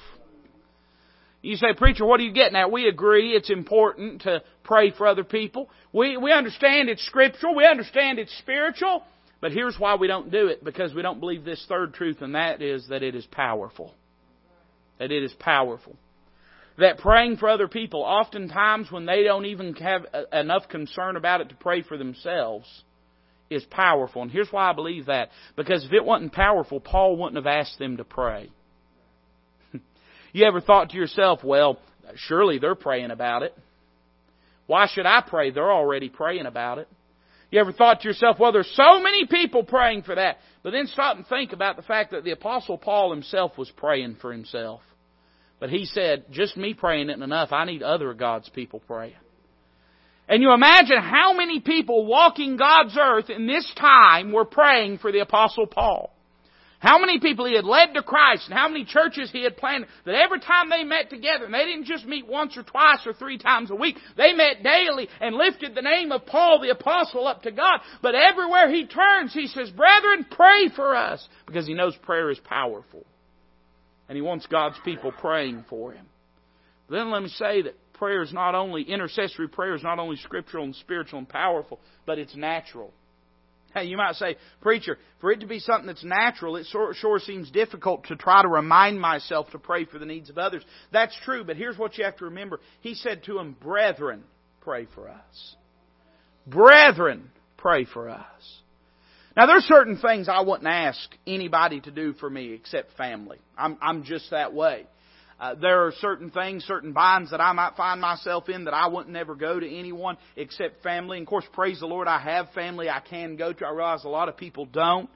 You 1.42 1.56
say, 1.56 1.74
preacher, 1.76 2.06
what 2.06 2.20
are 2.20 2.22
you 2.22 2.32
getting 2.32 2.56
at? 2.56 2.72
We 2.72 2.88
agree 2.88 3.32
it's 3.32 3.50
important 3.50 4.22
to 4.22 4.42
pray 4.62 4.92
for 4.92 5.06
other 5.06 5.24
people. 5.24 5.68
We, 5.92 6.16
we 6.16 6.32
understand 6.32 6.88
it's 6.88 7.04
scriptural. 7.04 7.54
We 7.54 7.66
understand 7.66 8.18
it's 8.18 8.34
spiritual. 8.38 9.02
But 9.42 9.52
here's 9.52 9.78
why 9.78 9.96
we 9.96 10.06
don't 10.06 10.30
do 10.30 10.46
it. 10.46 10.64
Because 10.64 10.94
we 10.94 11.02
don't 11.02 11.20
believe 11.20 11.44
this 11.44 11.62
third 11.68 11.92
truth, 11.92 12.22
and 12.22 12.34
that 12.34 12.62
is 12.62 12.88
that 12.88 13.02
it 13.02 13.14
is 13.14 13.26
powerful. 13.26 13.92
That 14.98 15.12
it 15.12 15.22
is 15.22 15.34
powerful 15.34 15.96
that 16.78 16.98
praying 16.98 17.36
for 17.36 17.48
other 17.48 17.68
people, 17.68 18.02
oftentimes 18.02 18.90
when 18.90 19.06
they 19.06 19.22
don't 19.22 19.46
even 19.46 19.74
have 19.74 20.06
enough 20.32 20.68
concern 20.68 21.16
about 21.16 21.40
it 21.40 21.48
to 21.50 21.54
pray 21.54 21.82
for 21.82 21.96
themselves, 21.96 22.66
is 23.50 23.64
powerful. 23.64 24.22
And 24.22 24.30
here's 24.30 24.50
why 24.50 24.70
I 24.70 24.72
believe 24.72 25.06
that. 25.06 25.30
Because 25.56 25.84
if 25.84 25.92
it 25.92 26.04
wasn't 26.04 26.32
powerful, 26.32 26.80
Paul 26.80 27.16
wouldn't 27.16 27.36
have 27.36 27.46
asked 27.46 27.78
them 27.78 27.98
to 27.98 28.04
pray. 28.04 28.50
you 30.32 30.44
ever 30.44 30.60
thought 30.60 30.90
to 30.90 30.96
yourself, 30.96 31.44
well, 31.44 31.78
surely 32.16 32.58
they're 32.58 32.74
praying 32.74 33.10
about 33.10 33.42
it. 33.42 33.56
Why 34.66 34.88
should 34.92 35.06
I 35.06 35.22
pray? 35.26 35.50
They're 35.50 35.72
already 35.72 36.08
praying 36.08 36.46
about 36.46 36.78
it. 36.78 36.88
You 37.50 37.60
ever 37.60 37.72
thought 37.72 38.00
to 38.00 38.08
yourself, 38.08 38.38
well, 38.40 38.50
there's 38.50 38.72
so 38.74 39.00
many 39.00 39.26
people 39.26 39.62
praying 39.62 40.02
for 40.02 40.14
that. 40.14 40.38
But 40.62 40.70
then 40.70 40.86
stop 40.88 41.16
and 41.16 41.26
think 41.26 41.52
about 41.52 41.76
the 41.76 41.82
fact 41.82 42.10
that 42.10 42.24
the 42.24 42.32
Apostle 42.32 42.78
Paul 42.78 43.12
himself 43.12 43.56
was 43.56 43.70
praying 43.76 44.16
for 44.20 44.32
himself. 44.32 44.80
But 45.64 45.70
he 45.70 45.86
said, 45.86 46.26
just 46.30 46.58
me 46.58 46.74
praying 46.74 47.08
isn't 47.08 47.22
enough. 47.22 47.50
I 47.50 47.64
need 47.64 47.82
other 47.82 48.12
God's 48.12 48.50
people 48.50 48.80
praying. 48.80 49.16
And 50.28 50.42
you 50.42 50.52
imagine 50.52 50.98
how 51.00 51.32
many 51.32 51.60
people 51.60 52.04
walking 52.04 52.58
God's 52.58 52.94
earth 53.00 53.30
in 53.30 53.46
this 53.46 53.72
time 53.80 54.30
were 54.30 54.44
praying 54.44 54.98
for 54.98 55.10
the 55.10 55.20
Apostle 55.20 55.66
Paul. 55.66 56.14
How 56.80 56.98
many 56.98 57.18
people 57.18 57.46
he 57.46 57.56
had 57.56 57.64
led 57.64 57.94
to 57.94 58.02
Christ 58.02 58.44
and 58.44 58.58
how 58.58 58.68
many 58.68 58.84
churches 58.84 59.30
he 59.32 59.42
had 59.42 59.56
planted 59.56 59.88
that 60.04 60.14
every 60.14 60.40
time 60.40 60.68
they 60.68 60.84
met 60.84 61.08
together, 61.08 61.46
and 61.46 61.54
they 61.54 61.64
didn't 61.64 61.86
just 61.86 62.04
meet 62.04 62.26
once 62.26 62.58
or 62.58 62.62
twice 62.62 63.06
or 63.06 63.14
three 63.14 63.38
times 63.38 63.70
a 63.70 63.74
week, 63.74 63.96
they 64.18 64.34
met 64.34 64.62
daily 64.62 65.08
and 65.18 65.34
lifted 65.34 65.74
the 65.74 65.80
name 65.80 66.12
of 66.12 66.26
Paul 66.26 66.60
the 66.60 66.72
Apostle 66.72 67.26
up 67.26 67.40
to 67.44 67.52
God. 67.52 67.80
But 68.02 68.14
everywhere 68.14 68.68
he 68.68 68.86
turns, 68.86 69.32
he 69.32 69.46
says, 69.46 69.70
Brethren, 69.70 70.26
pray 70.30 70.68
for 70.76 70.94
us, 70.94 71.26
because 71.46 71.66
he 71.66 71.72
knows 71.72 71.96
prayer 72.02 72.28
is 72.28 72.38
powerful. 72.38 73.06
And 74.08 74.16
he 74.16 74.22
wants 74.22 74.46
God's 74.46 74.76
people 74.84 75.12
praying 75.12 75.64
for 75.68 75.92
him. 75.92 76.06
Then 76.90 77.10
let 77.10 77.22
me 77.22 77.28
say 77.30 77.62
that 77.62 77.74
prayer 77.94 78.22
is 78.22 78.32
not 78.32 78.54
only, 78.54 78.82
intercessory 78.82 79.48
prayer 79.48 79.74
is 79.74 79.82
not 79.82 79.98
only 79.98 80.16
scriptural 80.16 80.64
and 80.64 80.74
spiritual 80.76 81.18
and 81.18 81.28
powerful, 81.28 81.80
but 82.06 82.18
it's 82.18 82.36
natural. 82.36 82.92
Hey, 83.74 83.86
you 83.86 83.96
might 83.96 84.14
say, 84.14 84.36
preacher, 84.60 84.98
for 85.20 85.32
it 85.32 85.40
to 85.40 85.46
be 85.46 85.58
something 85.58 85.86
that's 85.86 86.04
natural, 86.04 86.56
it 86.56 86.66
sure, 86.70 86.94
sure 86.94 87.18
seems 87.18 87.50
difficult 87.50 88.04
to 88.04 88.14
try 88.14 88.42
to 88.42 88.48
remind 88.48 89.00
myself 89.00 89.50
to 89.50 89.58
pray 89.58 89.84
for 89.84 89.98
the 89.98 90.06
needs 90.06 90.30
of 90.30 90.38
others. 90.38 90.62
That's 90.92 91.16
true, 91.24 91.42
but 91.42 91.56
here's 91.56 91.76
what 91.76 91.98
you 91.98 92.04
have 92.04 92.16
to 92.18 92.26
remember. 92.26 92.60
He 92.82 92.94
said 92.94 93.24
to 93.24 93.34
them, 93.34 93.56
brethren, 93.60 94.22
pray 94.60 94.86
for 94.94 95.08
us. 95.08 95.56
Brethren, 96.46 97.30
pray 97.56 97.84
for 97.84 98.08
us. 98.08 98.60
Now 99.36 99.46
there's 99.46 99.64
certain 99.64 99.98
things 99.98 100.28
I 100.28 100.42
wouldn't 100.42 100.68
ask 100.68 100.98
anybody 101.26 101.80
to 101.80 101.90
do 101.90 102.12
for 102.14 102.30
me 102.30 102.52
except 102.52 102.96
family. 102.96 103.38
I'm, 103.58 103.76
I'm 103.80 104.04
just 104.04 104.30
that 104.30 104.54
way. 104.54 104.86
Uh, 105.40 105.54
there 105.56 105.86
are 105.86 105.92
certain 106.00 106.30
things, 106.30 106.64
certain 106.64 106.92
binds 106.92 107.32
that 107.32 107.40
I 107.40 107.52
might 107.52 107.74
find 107.76 108.00
myself 108.00 108.48
in 108.48 108.64
that 108.64 108.74
I 108.74 108.86
wouldn't 108.86 109.12
never 109.12 109.34
go 109.34 109.58
to 109.58 109.68
anyone 109.68 110.16
except 110.36 110.82
family. 110.82 111.18
And 111.18 111.26
of 111.26 111.28
course, 111.28 111.44
praise 111.52 111.80
the 111.80 111.86
Lord, 111.86 112.06
I 112.06 112.20
have 112.20 112.50
family 112.54 112.88
I 112.88 113.00
can 113.00 113.36
go 113.36 113.52
to. 113.52 113.66
I 113.66 113.70
realize 113.70 114.04
a 114.04 114.08
lot 114.08 114.28
of 114.28 114.36
people 114.36 114.66
don't. 114.66 115.10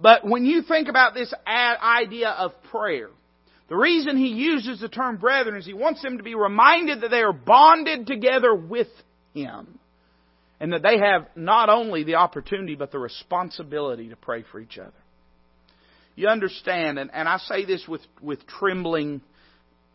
But 0.00 0.26
when 0.26 0.44
you 0.44 0.62
think 0.62 0.88
about 0.88 1.14
this 1.14 1.32
idea 1.46 2.28
of 2.28 2.52
prayer, 2.64 3.08
the 3.68 3.76
reason 3.76 4.18
he 4.18 4.28
uses 4.28 4.80
the 4.80 4.88
term 4.88 5.16
brethren 5.16 5.56
is 5.56 5.64
he 5.64 5.72
wants 5.72 6.02
them 6.02 6.18
to 6.18 6.22
be 6.22 6.34
reminded 6.34 7.00
that 7.00 7.10
they 7.10 7.22
are 7.22 7.32
bonded 7.32 8.06
together 8.06 8.54
with 8.54 8.88
him. 9.32 9.78
And 10.60 10.72
that 10.72 10.82
they 10.82 10.98
have 10.98 11.26
not 11.34 11.68
only 11.68 12.04
the 12.04 12.14
opportunity, 12.14 12.74
but 12.74 12.92
the 12.92 12.98
responsibility 12.98 14.08
to 14.08 14.16
pray 14.16 14.44
for 14.50 14.60
each 14.60 14.78
other. 14.78 14.92
You 16.16 16.28
understand, 16.28 16.98
and, 16.98 17.10
and 17.12 17.28
I 17.28 17.38
say 17.38 17.64
this 17.64 17.86
with, 17.88 18.02
with 18.22 18.46
trembling 18.46 19.20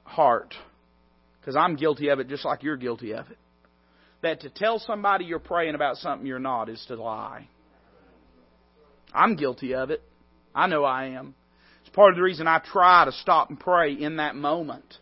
heart, 0.03 0.53
because 1.39 1.55
I'm 1.55 1.75
guilty 1.75 2.09
of 2.09 2.19
it 2.19 2.27
just 2.27 2.43
like 2.43 2.61
you're 2.61 2.77
guilty 2.77 3.13
of 3.13 3.29
it. 3.29 3.37
That 4.21 4.41
to 4.41 4.49
tell 4.49 4.79
somebody 4.79 5.25
you're 5.25 5.39
praying 5.39 5.75
about 5.75 5.95
something 5.97 6.27
you're 6.27 6.39
not 6.39 6.67
is 6.67 6.83
to 6.89 7.01
lie. 7.01 7.47
I'm 9.13 9.37
guilty 9.37 9.75
of 9.75 9.91
it. 9.91 10.01
I 10.53 10.67
know 10.67 10.83
I 10.83 11.05
am. 11.05 11.35
It's 11.81 11.95
part 11.95 12.11
of 12.11 12.17
the 12.17 12.23
reason 12.23 12.47
I 12.47 12.59
try 12.59 13.05
to 13.05 13.11
stop 13.13 13.49
and 13.49 13.59
pray 13.59 13.93
in 13.93 14.17
that 14.17 14.35
moment. 14.35 14.97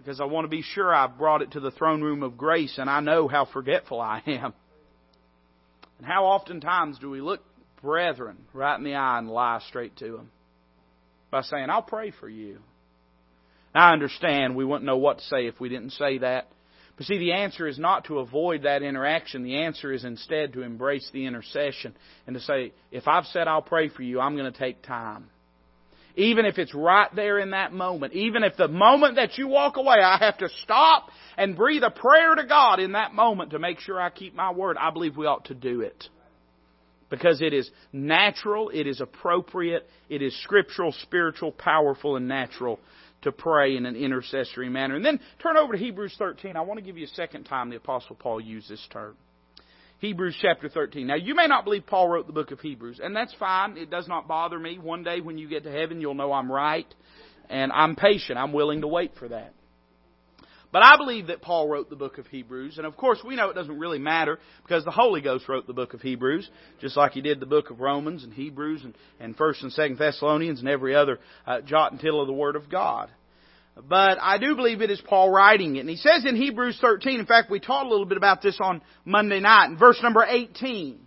Because 0.00 0.20
I 0.20 0.24
want 0.24 0.46
to 0.46 0.48
be 0.48 0.62
sure 0.62 0.94
I've 0.94 1.18
brought 1.18 1.42
it 1.42 1.52
to 1.52 1.60
the 1.60 1.70
throne 1.70 2.00
room 2.00 2.22
of 2.22 2.38
grace 2.38 2.78
and 2.78 2.88
I 2.88 3.00
know 3.00 3.28
how 3.28 3.44
forgetful 3.44 4.00
I 4.00 4.22
am. 4.26 4.54
And 5.98 6.06
how 6.06 6.24
oftentimes 6.24 6.98
do 6.98 7.10
we 7.10 7.20
look 7.20 7.42
brethren 7.82 8.38
right 8.54 8.76
in 8.76 8.84
the 8.84 8.94
eye 8.94 9.18
and 9.18 9.28
lie 9.28 9.60
straight 9.68 9.96
to 9.96 10.12
them 10.12 10.30
by 11.30 11.42
saying, 11.42 11.68
I'll 11.68 11.82
pray 11.82 12.12
for 12.18 12.28
you. 12.28 12.58
I 13.74 13.92
understand 13.92 14.56
we 14.56 14.64
wouldn't 14.64 14.86
know 14.86 14.96
what 14.96 15.18
to 15.18 15.24
say 15.24 15.46
if 15.46 15.60
we 15.60 15.68
didn't 15.68 15.90
say 15.90 16.18
that. 16.18 16.48
But 16.96 17.06
see, 17.06 17.18
the 17.18 17.32
answer 17.32 17.66
is 17.66 17.78
not 17.78 18.06
to 18.06 18.18
avoid 18.18 18.64
that 18.64 18.82
interaction. 18.82 19.42
The 19.42 19.62
answer 19.62 19.92
is 19.92 20.04
instead 20.04 20.54
to 20.54 20.62
embrace 20.62 21.08
the 21.12 21.26
intercession 21.26 21.94
and 22.26 22.34
to 22.34 22.40
say, 22.40 22.72
if 22.90 23.06
I've 23.06 23.26
said 23.26 23.48
I'll 23.48 23.62
pray 23.62 23.88
for 23.88 24.02
you, 24.02 24.20
I'm 24.20 24.36
going 24.36 24.52
to 24.52 24.58
take 24.58 24.82
time. 24.82 25.30
Even 26.16 26.44
if 26.44 26.58
it's 26.58 26.74
right 26.74 27.08
there 27.14 27.38
in 27.38 27.50
that 27.50 27.72
moment, 27.72 28.12
even 28.14 28.42
if 28.42 28.56
the 28.56 28.68
moment 28.68 29.16
that 29.16 29.38
you 29.38 29.48
walk 29.48 29.76
away, 29.76 29.96
I 30.02 30.18
have 30.18 30.38
to 30.38 30.48
stop 30.62 31.08
and 31.36 31.56
breathe 31.56 31.82
a 31.82 31.90
prayer 31.90 32.34
to 32.34 32.46
God 32.46 32.80
in 32.80 32.92
that 32.92 33.14
moment 33.14 33.52
to 33.52 33.58
make 33.58 33.80
sure 33.80 34.00
I 34.00 34.10
keep 34.10 34.34
my 34.34 34.52
word, 34.52 34.76
I 34.76 34.90
believe 34.90 35.16
we 35.16 35.26
ought 35.26 35.46
to 35.46 35.54
do 35.54 35.80
it 35.80 36.08
because 37.10 37.42
it 37.42 37.52
is 37.52 37.68
natural, 37.92 38.70
it 38.70 38.86
is 38.86 39.00
appropriate, 39.00 39.86
it 40.08 40.22
is 40.22 40.34
scriptural, 40.42 40.92
spiritual, 41.02 41.52
powerful, 41.52 42.16
and 42.16 42.28
natural 42.28 42.78
to 43.22 43.32
pray 43.32 43.76
in 43.76 43.84
an 43.84 43.96
intercessory 43.96 44.70
manner. 44.70 44.96
And 44.96 45.04
then 45.04 45.20
turn 45.42 45.58
over 45.58 45.74
to 45.74 45.78
Hebrews 45.78 46.14
13. 46.16 46.56
I 46.56 46.62
want 46.62 46.78
to 46.78 46.84
give 46.84 46.96
you 46.96 47.04
a 47.04 47.08
second 47.08 47.44
time 47.44 47.68
the 47.68 47.76
Apostle 47.76 48.16
Paul 48.16 48.40
used 48.40 48.70
this 48.70 48.86
term. 48.90 49.16
Hebrews 50.00 50.36
chapter 50.40 50.70
13. 50.70 51.06
Now, 51.06 51.16
you 51.16 51.34
may 51.34 51.46
not 51.46 51.64
believe 51.64 51.86
Paul 51.86 52.08
wrote 52.08 52.26
the 52.26 52.32
book 52.32 52.52
of 52.52 52.60
Hebrews, 52.60 53.00
and 53.02 53.14
that's 53.14 53.34
fine. 53.38 53.76
It 53.76 53.90
does 53.90 54.08
not 54.08 54.26
bother 54.26 54.58
me. 54.58 54.78
One 54.78 55.04
day 55.04 55.20
when 55.20 55.36
you 55.36 55.46
get 55.46 55.64
to 55.64 55.70
heaven, 55.70 56.00
you'll 56.00 56.14
know 56.14 56.32
I'm 56.32 56.50
right, 56.50 56.86
and 57.50 57.70
I'm 57.70 57.96
patient. 57.96 58.38
I'm 58.38 58.54
willing 58.54 58.80
to 58.80 58.88
wait 58.88 59.12
for 59.18 59.28
that. 59.28 59.52
But 60.72 60.82
I 60.84 60.96
believe 60.96 61.26
that 61.26 61.42
Paul 61.42 61.68
wrote 61.68 61.90
the 61.90 61.96
book 61.96 62.16
of 62.16 62.26
Hebrews, 62.28 62.78
and 62.78 62.86
of 62.86 62.96
course 62.96 63.18
we 63.26 63.36
know 63.36 63.50
it 63.50 63.54
doesn't 63.54 63.78
really 63.78 63.98
matter 63.98 64.38
because 64.62 64.84
the 64.84 64.90
Holy 64.90 65.20
Ghost 65.20 65.48
wrote 65.48 65.66
the 65.66 65.74
book 65.74 65.92
of 65.94 66.00
Hebrews, 66.00 66.48
just 66.80 66.96
like 66.96 67.12
he 67.12 67.20
did 67.20 67.40
the 67.40 67.46
book 67.46 67.70
of 67.70 67.80
Romans 67.80 68.24
and 68.24 68.32
Hebrews 68.32 68.82
and, 68.84 68.94
and 69.18 69.36
1st 69.36 69.62
and 69.64 69.72
2nd 69.72 69.98
Thessalonians 69.98 70.60
and 70.60 70.68
every 70.68 70.94
other 70.94 71.18
uh, 71.46 71.60
jot 71.60 71.90
and 71.90 72.00
tittle 72.00 72.22
of 72.22 72.28
the 72.28 72.32
Word 72.32 72.56
of 72.56 72.70
God. 72.70 73.10
But 73.76 74.18
I 74.20 74.38
do 74.38 74.56
believe 74.56 74.82
it 74.82 74.90
is 74.90 75.00
Paul 75.00 75.30
writing 75.30 75.76
it. 75.76 75.80
And 75.80 75.88
he 75.88 75.96
says 75.96 76.24
in 76.26 76.36
Hebrews 76.36 76.78
13, 76.80 77.20
in 77.20 77.26
fact 77.26 77.50
we 77.50 77.60
taught 77.60 77.86
a 77.86 77.88
little 77.88 78.06
bit 78.06 78.18
about 78.18 78.42
this 78.42 78.58
on 78.60 78.82
Monday 79.04 79.40
night, 79.40 79.70
in 79.70 79.78
verse 79.78 79.98
number 80.02 80.22
18, 80.22 80.98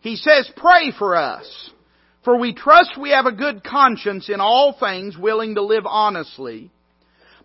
he 0.00 0.16
says, 0.16 0.50
Pray 0.56 0.92
for 0.96 1.16
us, 1.16 1.70
for 2.24 2.38
we 2.38 2.54
trust 2.54 2.98
we 2.98 3.10
have 3.10 3.26
a 3.26 3.32
good 3.32 3.62
conscience 3.62 4.28
in 4.28 4.40
all 4.40 4.76
things, 4.78 5.16
willing 5.16 5.56
to 5.56 5.62
live 5.62 5.84
honestly. 5.86 6.70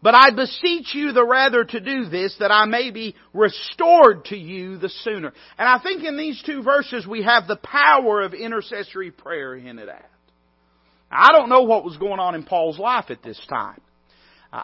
But 0.01 0.13
I 0.13 0.29
beseech 0.29 0.93
you 0.93 1.13
the 1.13 1.25
rather 1.25 1.63
to 1.63 1.79
do 1.79 2.05
this, 2.05 2.35
that 2.39 2.51
I 2.51 2.65
may 2.65 2.91
be 2.91 3.15
restored 3.33 4.25
to 4.25 4.37
you 4.37 4.77
the 4.77 4.89
sooner. 4.89 5.33
And 5.57 5.67
I 5.67 5.79
think 5.81 6.03
in 6.03 6.15
these 6.15 6.41
two 6.45 6.61
verses 6.61 7.07
we 7.07 7.23
have 7.23 7.47
the 7.47 7.55
power 7.55 8.21
of 8.21 8.33
intercessory 8.33 9.09
prayer 9.11 9.57
hinted 9.57 9.89
at. 9.89 10.09
I 11.11 11.31
don't 11.31 11.49
know 11.49 11.63
what 11.63 11.83
was 11.83 11.97
going 11.97 12.19
on 12.19 12.35
in 12.35 12.43
Paul's 12.43 12.77
life 12.77 13.05
at 13.09 13.23
this 13.23 13.39
time. 13.49 13.81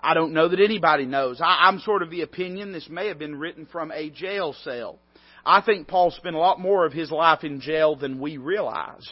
I 0.03 0.13
don't 0.13 0.33
know 0.33 0.48
that 0.48 0.60
anybody 0.60 1.05
knows. 1.05 1.41
I'm 1.43 1.79
sort 1.79 2.01
of 2.01 2.10
the 2.10 2.21
opinion 2.21 2.71
this 2.71 2.88
may 2.89 3.07
have 3.07 3.19
been 3.19 3.36
written 3.36 3.65
from 3.65 3.91
a 3.91 4.10
jail 4.10 4.53
cell. 4.63 5.00
I 5.45 5.62
think 5.62 5.88
Paul 5.88 6.12
spent 6.12 6.36
a 6.36 6.39
lot 6.39 6.60
more 6.60 6.86
of 6.86 6.93
his 6.93 7.12
life 7.12 7.43
in 7.43 7.60
jail 7.60 7.95
than 7.95 8.19
we 8.19 8.38
realize. 8.38 9.12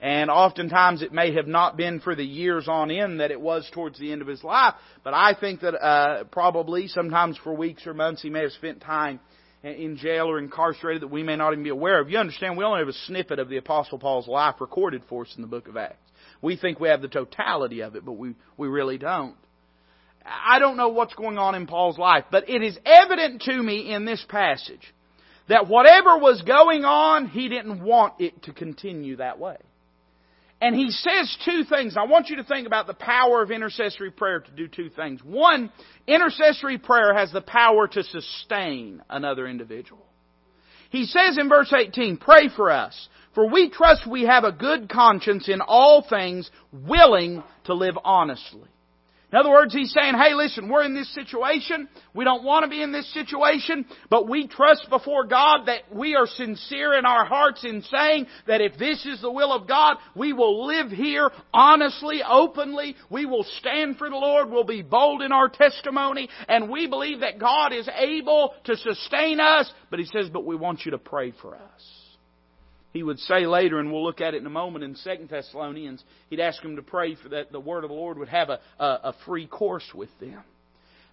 And 0.00 0.30
oftentimes 0.30 1.00
it 1.00 1.12
may 1.12 1.34
have 1.34 1.46
not 1.46 1.76
been 1.76 2.00
for 2.00 2.16
the 2.16 2.24
years 2.24 2.66
on 2.66 2.90
end 2.90 3.20
that 3.20 3.30
it 3.30 3.40
was 3.40 3.70
towards 3.72 4.00
the 4.00 4.10
end 4.10 4.20
of 4.20 4.26
his 4.26 4.42
life, 4.42 4.74
but 5.04 5.14
I 5.14 5.34
think 5.38 5.60
that 5.60 5.74
uh, 5.76 6.24
probably 6.24 6.88
sometimes 6.88 7.38
for 7.44 7.54
weeks 7.54 7.86
or 7.86 7.94
months 7.94 8.20
he 8.20 8.28
may 8.28 8.40
have 8.40 8.50
spent 8.50 8.80
time 8.80 9.20
in 9.62 9.96
jail 9.96 10.26
or 10.26 10.40
incarcerated 10.40 11.02
that 11.02 11.12
we 11.12 11.22
may 11.22 11.36
not 11.36 11.52
even 11.52 11.62
be 11.62 11.70
aware 11.70 12.00
of. 12.00 12.10
You 12.10 12.18
understand, 12.18 12.56
we 12.56 12.64
only 12.64 12.80
have 12.80 12.88
a 12.88 12.92
snippet 13.06 13.38
of 13.38 13.48
the 13.48 13.58
Apostle 13.58 14.00
Paul's 14.00 14.26
life 14.26 14.56
recorded 14.60 15.02
for 15.08 15.22
us 15.22 15.32
in 15.36 15.42
the 15.42 15.46
book 15.46 15.68
of 15.68 15.76
Acts. 15.76 16.10
We 16.40 16.56
think 16.56 16.80
we 16.80 16.88
have 16.88 17.00
the 17.00 17.06
totality 17.06 17.82
of 17.82 17.94
it, 17.94 18.04
but 18.04 18.14
we, 18.14 18.34
we 18.56 18.66
really 18.66 18.98
don't. 18.98 19.36
I 20.24 20.58
don't 20.58 20.76
know 20.76 20.88
what's 20.88 21.14
going 21.14 21.38
on 21.38 21.54
in 21.54 21.66
Paul's 21.66 21.98
life, 21.98 22.24
but 22.30 22.48
it 22.48 22.62
is 22.62 22.78
evident 22.84 23.42
to 23.42 23.62
me 23.62 23.92
in 23.92 24.04
this 24.04 24.24
passage 24.28 24.94
that 25.48 25.68
whatever 25.68 26.18
was 26.18 26.42
going 26.42 26.84
on, 26.84 27.28
he 27.28 27.48
didn't 27.48 27.82
want 27.82 28.20
it 28.20 28.42
to 28.44 28.52
continue 28.52 29.16
that 29.16 29.38
way. 29.38 29.56
And 30.60 30.76
he 30.76 30.90
says 30.90 31.36
two 31.44 31.64
things. 31.64 31.96
I 31.96 32.04
want 32.04 32.28
you 32.28 32.36
to 32.36 32.44
think 32.44 32.68
about 32.68 32.86
the 32.86 32.94
power 32.94 33.42
of 33.42 33.50
intercessory 33.50 34.12
prayer 34.12 34.38
to 34.38 34.50
do 34.52 34.68
two 34.68 34.90
things. 34.90 35.20
One, 35.24 35.72
intercessory 36.06 36.78
prayer 36.78 37.12
has 37.14 37.32
the 37.32 37.40
power 37.40 37.88
to 37.88 38.02
sustain 38.04 39.02
another 39.10 39.48
individual. 39.48 40.06
He 40.90 41.06
says 41.06 41.36
in 41.36 41.48
verse 41.48 41.72
18, 41.72 42.16
pray 42.18 42.48
for 42.54 42.70
us, 42.70 43.08
for 43.34 43.50
we 43.50 43.70
trust 43.70 44.06
we 44.06 44.22
have 44.22 44.44
a 44.44 44.52
good 44.52 44.88
conscience 44.88 45.48
in 45.48 45.60
all 45.60 46.06
things, 46.08 46.48
willing 46.70 47.42
to 47.64 47.74
live 47.74 47.96
honestly. 48.04 48.68
In 49.32 49.38
other 49.38 49.50
words, 49.50 49.72
he's 49.72 49.92
saying, 49.92 50.14
hey, 50.14 50.34
listen, 50.34 50.68
we're 50.68 50.84
in 50.84 50.94
this 50.94 51.12
situation. 51.14 51.88
We 52.12 52.24
don't 52.24 52.44
want 52.44 52.64
to 52.64 52.70
be 52.70 52.82
in 52.82 52.92
this 52.92 53.10
situation, 53.14 53.86
but 54.10 54.28
we 54.28 54.46
trust 54.46 54.90
before 54.90 55.24
God 55.24 55.66
that 55.66 55.90
we 55.90 56.14
are 56.14 56.26
sincere 56.26 56.92
in 56.98 57.06
our 57.06 57.24
hearts 57.24 57.64
in 57.64 57.80
saying 57.82 58.26
that 58.46 58.60
if 58.60 58.76
this 58.78 59.06
is 59.06 59.22
the 59.22 59.32
will 59.32 59.50
of 59.50 59.66
God, 59.66 59.96
we 60.14 60.34
will 60.34 60.66
live 60.66 60.90
here 60.90 61.30
honestly, 61.54 62.20
openly. 62.28 62.94
We 63.08 63.24
will 63.24 63.46
stand 63.58 63.96
for 63.96 64.10
the 64.10 64.16
Lord. 64.16 64.50
We'll 64.50 64.64
be 64.64 64.82
bold 64.82 65.22
in 65.22 65.32
our 65.32 65.48
testimony. 65.48 66.28
And 66.46 66.68
we 66.68 66.86
believe 66.86 67.20
that 67.20 67.38
God 67.38 67.72
is 67.72 67.88
able 67.96 68.54
to 68.64 68.76
sustain 68.76 69.40
us. 69.40 69.72
But 69.88 69.98
he 69.98 70.04
says, 70.04 70.28
but 70.30 70.44
we 70.44 70.56
want 70.56 70.84
you 70.84 70.90
to 70.90 70.98
pray 70.98 71.32
for 71.40 71.54
us 71.54 72.01
he 72.92 73.02
would 73.02 73.18
say 73.20 73.46
later, 73.46 73.78
and 73.78 73.90
we'll 73.90 74.04
look 74.04 74.20
at 74.20 74.34
it 74.34 74.38
in 74.38 74.46
a 74.46 74.50
moment 74.50 74.84
in 74.84 74.94
Second 74.96 75.30
Thessalonians, 75.30 76.02
he'd 76.30 76.40
ask 76.40 76.62
them 76.62 76.76
to 76.76 76.82
pray 76.82 77.14
for 77.14 77.30
that 77.30 77.50
the 77.50 77.60
word 77.60 77.84
of 77.84 77.90
the 77.90 77.96
Lord 77.96 78.18
would 78.18 78.28
have 78.28 78.50
a, 78.50 78.60
a, 78.78 78.86
a 79.04 79.14
free 79.24 79.46
course 79.46 79.88
with 79.94 80.10
them. 80.20 80.42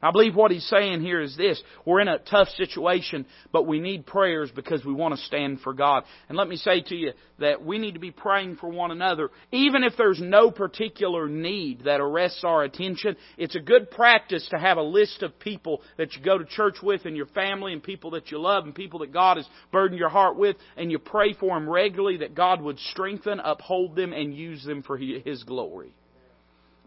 I 0.01 0.11
believe 0.11 0.33
what 0.33 0.51
he's 0.51 0.67
saying 0.67 1.01
here 1.01 1.19
is 1.19 1.35
this. 1.35 1.61
We're 1.83 1.99
in 1.99 2.07
a 2.07 2.19
tough 2.19 2.47
situation, 2.49 3.25
but 3.51 3.67
we 3.67 3.81
need 3.81 4.05
prayers 4.05 4.49
because 4.49 4.85
we 4.85 4.93
want 4.93 5.13
to 5.15 5.25
stand 5.25 5.59
for 5.59 5.73
God. 5.73 6.05
And 6.29 6.37
let 6.37 6.47
me 6.47 6.55
say 6.55 6.81
to 6.81 6.95
you 6.95 7.11
that 7.39 7.65
we 7.65 7.79
need 7.79 7.95
to 7.95 7.99
be 7.99 8.11
praying 8.11 8.55
for 8.57 8.69
one 8.69 8.91
another. 8.91 9.29
Even 9.51 9.83
if 9.83 9.93
there's 9.97 10.21
no 10.21 10.51
particular 10.51 11.27
need 11.27 11.83
that 11.83 11.99
arrests 11.99 12.45
our 12.45 12.63
attention, 12.63 13.17
it's 13.37 13.57
a 13.57 13.59
good 13.59 13.91
practice 13.91 14.47
to 14.51 14.57
have 14.57 14.77
a 14.77 14.81
list 14.81 15.21
of 15.21 15.37
people 15.37 15.81
that 15.97 16.13
you 16.13 16.23
go 16.23 16.37
to 16.37 16.45
church 16.45 16.77
with 16.81 17.03
and 17.03 17.17
your 17.17 17.25
family 17.27 17.73
and 17.73 17.83
people 17.83 18.11
that 18.11 18.31
you 18.31 18.39
love 18.39 18.63
and 18.63 18.73
people 18.73 18.99
that 18.99 19.11
God 19.11 19.35
has 19.35 19.47
burdened 19.69 19.99
your 19.99 20.07
heart 20.07 20.37
with 20.37 20.55
and 20.77 20.89
you 20.89 20.99
pray 20.99 21.33
for 21.33 21.59
them 21.59 21.69
regularly 21.69 22.17
that 22.17 22.35
God 22.35 22.61
would 22.61 22.79
strengthen, 22.79 23.41
uphold 23.41 23.97
them, 23.97 24.13
and 24.13 24.33
use 24.33 24.63
them 24.63 24.81
for 24.81 24.97
His 24.97 25.43
glory. 25.43 25.93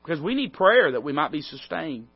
Because 0.02 0.20
we 0.20 0.34
need 0.34 0.54
prayer 0.54 0.92
that 0.92 1.04
we 1.04 1.12
might 1.12 1.30
be 1.30 1.42
sustained. 1.42 2.08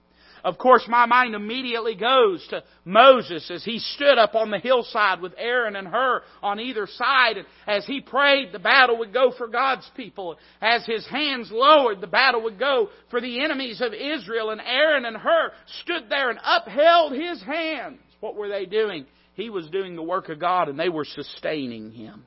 Of 0.45 0.59
course, 0.59 0.85
my 0.89 1.07
mind 1.07 1.35
immediately 1.35 1.95
goes 1.95 2.47
to 2.51 2.63
Moses 2.85 3.51
as 3.51 3.65
he 3.65 3.79
stood 3.79 4.19
up 4.19 4.35
on 4.35 4.51
the 4.51 4.59
hillside 4.59 5.21
with 5.21 5.33
Aaron 5.37 5.77
and 5.77 5.89
Hur 5.89 6.23
on 6.43 6.61
either 6.61 6.87
side. 6.87 7.39
And 7.39 7.47
as 7.67 7.87
he 7.87 8.01
prayed, 8.01 8.53
the 8.53 8.59
battle 8.59 8.99
would 8.99 9.13
go 9.13 9.33
for 9.37 9.49
God's 9.49 9.91
people. 9.97 10.39
As 10.61 10.85
his 10.87 11.07
hands 11.07 11.51
lowered, 11.51 12.01
the 12.01 12.07
battle 12.07 12.43
would 12.45 12.59
go 12.59 12.91
for 13.11 13.21
the 13.21 13.43
enemies 13.43 13.81
of 13.81 13.93
Israel. 13.93 14.51
And 14.51 14.61
Aaron 14.61 15.05
and 15.05 15.17
Hur 15.17 15.53
stood 15.83 16.09
there 16.09 16.31
and 16.31 16.39
upheld 16.45 17.13
his 17.13 17.43
hands. 17.43 18.01
What 18.21 18.37
were 18.37 18.49
they 18.49 18.67
doing? 18.67 19.07
He 19.35 19.51
was 19.51 19.69
doing 19.69 19.97
the 19.97 20.03
work 20.03 20.29
of 20.29 20.41
God 20.41 20.69
and 20.69 20.79
they 20.79 20.89
were 20.89 21.05
sustaining 21.05 21.93
him. 21.93 22.25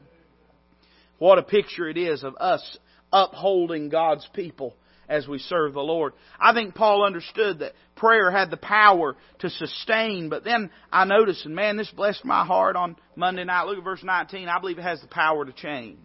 What 1.18 1.40
a 1.40 1.44
picture 1.44 1.90
it 1.90 1.98
is 1.98 2.24
of 2.24 2.36
us 2.38 2.78
upholding 3.12 3.90
God's 3.90 4.28
people 4.34 4.76
as 5.10 5.28
we 5.28 5.40
serve 5.40 5.74
the 5.74 5.82
Lord. 5.82 6.14
I 6.40 6.54
think 6.54 6.76
Paul 6.76 7.04
understood 7.04 7.60
that 7.60 7.74
prayer 7.96 8.32
had 8.32 8.52
the 8.52 8.58
power 8.58 9.18
to 9.40 9.50
sustain, 9.50 10.30
but 10.30 10.44
then 10.44 10.70
I 10.92 11.06
noticed, 11.06 11.46
and 11.46 11.56
man, 11.56 11.76
this 11.76 11.90
blessed 11.90 12.24
my 12.24 12.46
heart 12.46 12.76
on 12.76 12.96
Monday 13.16 13.44
night. 13.44 13.64
Look 13.64 13.80
at 13.80 13.84
verse 13.84 14.04
19. 14.04 14.48
I 14.48 14.60
believe 14.60 14.78
it 14.78 14.84
has 14.84 15.02
the 15.02 15.08
power 15.08 15.44
to 15.44 15.52
change. 15.52 15.98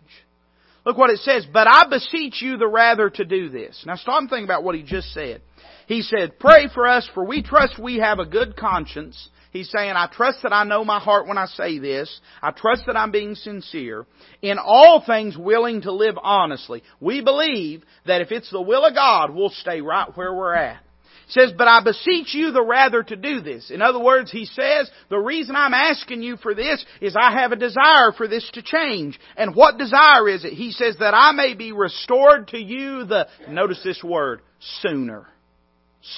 Look 0.84 0.98
what 0.98 1.10
it 1.10 1.18
says. 1.20 1.46
But 1.50 1.66
I 1.66 1.88
beseech 1.88 2.42
you 2.42 2.56
the 2.56 2.66
rather 2.66 3.10
to 3.10 3.24
do 3.24 3.48
this. 3.48 3.82
Now 3.86 3.96
stop 3.96 4.20
and 4.20 4.28
think 4.28 4.44
about 4.44 4.64
what 4.64 4.74
he 4.74 4.82
just 4.82 5.12
said. 5.12 5.42
He 5.86 6.02
said, 6.02 6.38
pray 6.38 6.68
for 6.72 6.86
us 6.86 7.08
for 7.14 7.24
we 7.24 7.42
trust 7.42 7.78
we 7.78 7.96
have 7.96 8.18
a 8.18 8.26
good 8.26 8.56
conscience 8.56 9.28
He's 9.54 9.70
saying, 9.70 9.92
I 9.94 10.08
trust 10.12 10.42
that 10.42 10.52
I 10.52 10.64
know 10.64 10.84
my 10.84 10.98
heart 10.98 11.28
when 11.28 11.38
I 11.38 11.46
say 11.46 11.78
this. 11.78 12.20
I 12.42 12.50
trust 12.50 12.86
that 12.86 12.96
I'm 12.96 13.12
being 13.12 13.36
sincere. 13.36 14.04
In 14.42 14.58
all 14.58 15.04
things 15.06 15.38
willing 15.38 15.82
to 15.82 15.92
live 15.92 16.16
honestly. 16.20 16.82
We 16.98 17.22
believe 17.22 17.84
that 18.04 18.20
if 18.20 18.32
it's 18.32 18.50
the 18.50 18.60
will 18.60 18.84
of 18.84 18.96
God, 18.96 19.32
we'll 19.32 19.50
stay 19.50 19.80
right 19.80 20.08
where 20.16 20.34
we're 20.34 20.56
at. 20.56 20.82
Says, 21.28 21.52
but 21.56 21.68
I 21.68 21.84
beseech 21.84 22.34
you 22.34 22.50
the 22.50 22.64
rather 22.64 23.04
to 23.04 23.14
do 23.14 23.42
this. 23.42 23.70
In 23.70 23.80
other 23.80 24.00
words, 24.00 24.32
he 24.32 24.44
says, 24.44 24.90
the 25.08 25.20
reason 25.20 25.54
I'm 25.54 25.72
asking 25.72 26.22
you 26.22 26.36
for 26.36 26.56
this 26.56 26.84
is 27.00 27.14
I 27.14 27.30
have 27.40 27.52
a 27.52 27.56
desire 27.56 28.10
for 28.16 28.26
this 28.26 28.50
to 28.54 28.62
change. 28.62 29.18
And 29.36 29.54
what 29.54 29.78
desire 29.78 30.28
is 30.28 30.44
it? 30.44 30.54
He 30.54 30.72
says 30.72 30.96
that 30.98 31.14
I 31.14 31.30
may 31.30 31.54
be 31.54 31.70
restored 31.70 32.48
to 32.48 32.58
you 32.58 33.04
the, 33.04 33.28
notice 33.48 33.80
this 33.84 34.02
word, 34.02 34.42
sooner. 34.82 35.28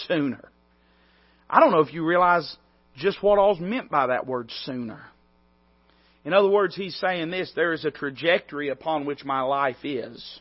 Sooner. 0.08 0.50
I 1.48 1.60
don't 1.60 1.70
know 1.70 1.80
if 1.80 1.92
you 1.92 2.04
realize 2.04 2.56
just 2.96 3.22
what 3.22 3.38
all's 3.38 3.60
meant 3.60 3.90
by 3.90 4.08
that 4.08 4.26
word 4.26 4.50
sooner. 4.64 5.00
In 6.24 6.32
other 6.32 6.48
words, 6.48 6.74
he's 6.74 6.96
saying 6.96 7.30
this 7.30 7.52
there 7.54 7.72
is 7.72 7.84
a 7.84 7.90
trajectory 7.90 8.68
upon 8.68 9.04
which 9.04 9.24
my 9.24 9.42
life 9.42 9.84
is. 9.84 10.40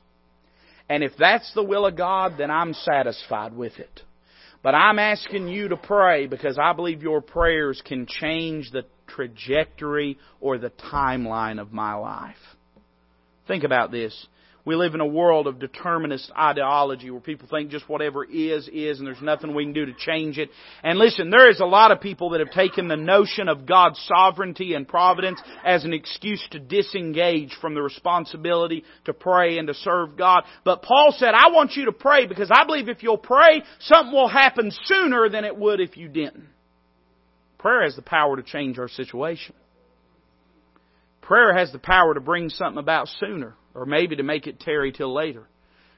And 0.89 1.03
if 1.03 1.11
that's 1.17 1.51
the 1.53 1.63
will 1.63 1.85
of 1.85 1.95
God, 1.95 2.35
then 2.37 2.49
I'm 2.49 2.73
satisfied 2.73 3.55
with 3.55 3.77
it. 3.77 4.01
But 4.63 4.73
I'm 4.73 4.97
asking 4.97 5.47
you 5.47 5.67
to 5.69 5.77
pray 5.77 6.25
because 6.25 6.57
I 6.57 6.73
believe 6.73 7.03
your 7.03 7.21
prayers 7.21 7.81
can 7.85 8.07
change 8.07 8.71
the 8.71 8.85
trajectory 9.07 10.17
or 10.41 10.57
the 10.57 10.71
timeline 10.91 11.61
of 11.61 11.71
my 11.71 11.93
life. 11.93 12.35
Think 13.47 13.63
about 13.63 13.91
this. 13.91 14.25
We 14.65 14.75
live 14.75 14.95
in 14.95 14.99
a 14.99 15.05
world 15.05 15.45
of 15.45 15.59
determinist 15.59 16.31
ideology 16.35 17.11
where 17.11 17.21
people 17.21 17.47
think 17.47 17.69
just 17.69 17.87
whatever 17.87 18.25
is, 18.25 18.67
is, 18.67 18.97
and 18.97 19.05
there's 19.05 19.21
nothing 19.21 19.53
we 19.53 19.63
can 19.63 19.73
do 19.73 19.85
to 19.85 19.93
change 19.93 20.39
it. 20.39 20.49
And 20.81 20.97
listen, 20.97 21.29
there 21.29 21.51
is 21.51 21.59
a 21.59 21.65
lot 21.65 21.91
of 21.91 22.01
people 22.01 22.31
that 22.31 22.39
have 22.39 22.49
taken 22.49 22.87
the 22.87 22.97
notion 22.97 23.47
of 23.47 23.67
God's 23.67 23.99
sovereignty 24.07 24.73
and 24.73 24.87
providence 24.87 25.39
as 25.63 25.85
an 25.85 25.93
excuse 25.93 26.43
to 26.49 26.59
disengage 26.59 27.55
from 27.61 27.75
the 27.75 27.81
responsibility 27.83 28.83
to 29.05 29.13
pray 29.13 29.59
and 29.59 29.67
to 29.67 29.75
serve 29.75 30.17
God. 30.17 30.45
But 30.63 30.81
Paul 30.81 31.13
said, 31.15 31.35
I 31.35 31.51
want 31.51 31.73
you 31.75 31.85
to 31.85 31.91
pray 31.91 32.25
because 32.25 32.49
I 32.51 32.65
believe 32.65 32.89
if 32.89 33.03
you'll 33.03 33.19
pray, 33.19 33.61
something 33.81 34.13
will 34.13 34.29
happen 34.29 34.71
sooner 34.85 35.29
than 35.29 35.45
it 35.45 35.55
would 35.55 35.79
if 35.79 35.95
you 35.95 36.07
didn't. 36.07 36.47
Prayer 37.59 37.83
has 37.83 37.95
the 37.95 38.01
power 38.01 38.35
to 38.35 38.43
change 38.43 38.79
our 38.79 38.89
situation. 38.89 39.53
Prayer 41.25 41.57
has 41.57 41.71
the 41.71 41.79
power 41.79 42.13
to 42.13 42.19
bring 42.19 42.49
something 42.49 42.77
about 42.77 43.07
sooner 43.19 43.55
or 43.73 43.87
maybe 43.87 44.15
to 44.15 44.23
make 44.23 44.45
it 44.45 44.59
tarry 44.59 44.91
till 44.91 45.11
later. 45.11 45.47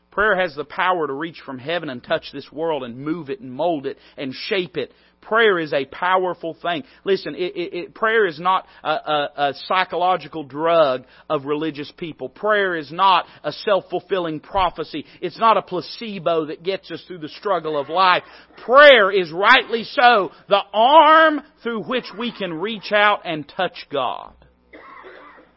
Prayer 0.10 0.40
has 0.40 0.56
the 0.56 0.64
power 0.64 1.06
to 1.06 1.14
reach 1.14 1.42
from 1.46 1.60
heaven 1.60 1.90
and 1.90 2.02
touch 2.02 2.32
this 2.32 2.50
world 2.50 2.84
and 2.84 2.98
move 2.98 3.30
it 3.30 3.42
and 3.42 3.52
mold 3.52 3.86
it 3.86 3.98
and 4.16 4.34
shape 4.34 4.78
it. 4.78 4.94
Prayer 5.20 5.60
is 5.60 5.74
a 5.74 5.84
powerful 5.86 6.56
thing. 6.62 6.84
Listen, 7.04 7.36
it, 7.36 7.58
it, 7.58 7.74
it, 7.74 7.94
prayer 7.94 8.26
is 8.26 8.40
not 8.40 8.66
a, 8.86 8.90
a, 8.90 9.30
a 9.36 9.54
psychological 9.66 10.46
drug 10.46 11.04
of 11.30 11.44
religious 11.44 11.92
people. 11.98 12.30
Prayer 12.30 12.78
is 12.78 12.90
not 12.90 13.26
a 13.44 13.52
self-fulfilling 13.52 14.40
prophecy. 14.40 15.06
It's 15.22 15.38
not 15.38 15.58
a 15.58 15.62
placebo 15.62 16.46
that 16.46 16.64
gets 16.64 16.90
us 16.90 17.04
through 17.06 17.20
the 17.20 17.28
struggle 17.28 17.78
of 17.78 17.90
life. 17.90 18.24
Prayer 18.64 19.12
is 19.12 19.30
rightly 19.34 19.84
so 19.84 20.32
the 20.48 20.62
arm 20.74 21.42
through 21.64 21.84
which 21.84 22.06
we 22.18 22.32
can 22.32 22.54
reach 22.54 22.94
out 22.94 23.24
and 23.26 23.46
touch 23.58 23.88
God 23.92 24.34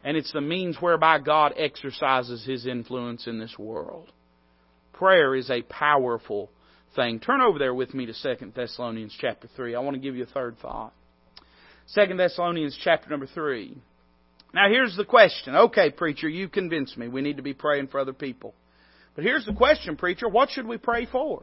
and 0.05 0.17
it's 0.17 0.33
the 0.33 0.41
means 0.41 0.77
whereby 0.81 1.19
God 1.19 1.55
exercises 1.57 2.45
His 2.45 2.67
influence 2.67 3.27
in 3.27 3.39
this 3.39 3.59
world. 3.59 4.11
Prayer 4.93 5.35
is 5.35 5.51
a 5.51 5.63
powerful 5.63 6.51
thing. 6.97 7.21
Turn 7.21 7.41
over 7.41 7.59
there 7.59 7.75
with 7.75 7.95
me 7.95 8.07
to 8.07 8.13
2 8.13 8.53
Thessalonians 8.55 9.17
chapter 9.19 9.49
3. 9.57 9.75
I 9.75 9.81
want 9.81 9.95
to 9.95 10.01
give 10.01 10.17
you 10.17 10.25
a 10.25 10.27
third 10.27 10.57
thought. 10.61 10.93
2 11.95 12.17
Thessalonians 12.17 12.79
chapter 12.83 13.11
number 13.11 13.27
3. 13.27 13.77
Now 14.53 14.69
here's 14.69 14.97
the 14.97 15.05
question. 15.05 15.55
Okay, 15.55 15.91
preacher, 15.91 16.29
you 16.29 16.49
convinced 16.49 16.97
me. 16.99 17.09
We 17.09 17.23
need 17.23 17.37
to 17.37 17.43
be 17.43 17.55
praying 17.55 17.89
for 17.89 18.01
other 18.01 18.13
people. 18.13 18.55
But 19.15 19.25
here's 19.25 19.47
the 19.47 19.55
question, 19.55 19.97
preacher. 19.97 20.29
What 20.29 20.51
should 20.51 20.67
we 20.67 20.79
pray 20.79 21.07
for? 21.07 21.43